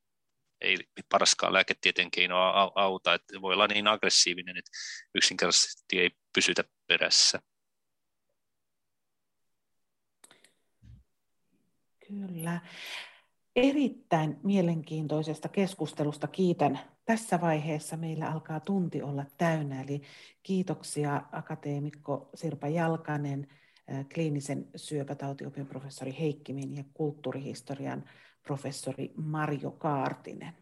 [0.62, 0.78] ei
[1.10, 4.72] paraskaan lääketieteen keinoa auta, että voi olla niin aggressiivinen, että
[5.16, 7.39] yksinkertaisesti ei pysytä perässä.
[12.10, 12.60] Kyllä.
[13.55, 16.80] Erittäin mielenkiintoisesta keskustelusta kiitän.
[17.05, 20.01] Tässä vaiheessa meillä alkaa tunti olla täynnä, eli
[20.43, 23.47] kiitoksia akateemikko Sirpa Jalkanen,
[24.14, 28.03] kliinisen syöpätautiopin professori Heikkimin ja kulttuurihistorian
[28.43, 30.53] professori Marjo Kaartinen.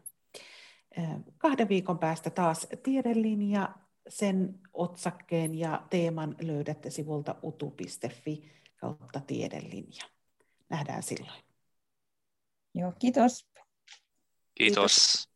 [1.38, 3.68] Kahden viikon päästä taas tiedelinja.
[4.08, 8.42] Sen otsakkeen ja teeman löydätte sivulta utu.fi
[8.76, 10.17] kautta tiedelinja
[10.68, 11.42] nähdään silloin.
[12.74, 13.48] Joo, kiitos.
[14.54, 14.76] Kiitos.
[15.14, 15.27] kiitos.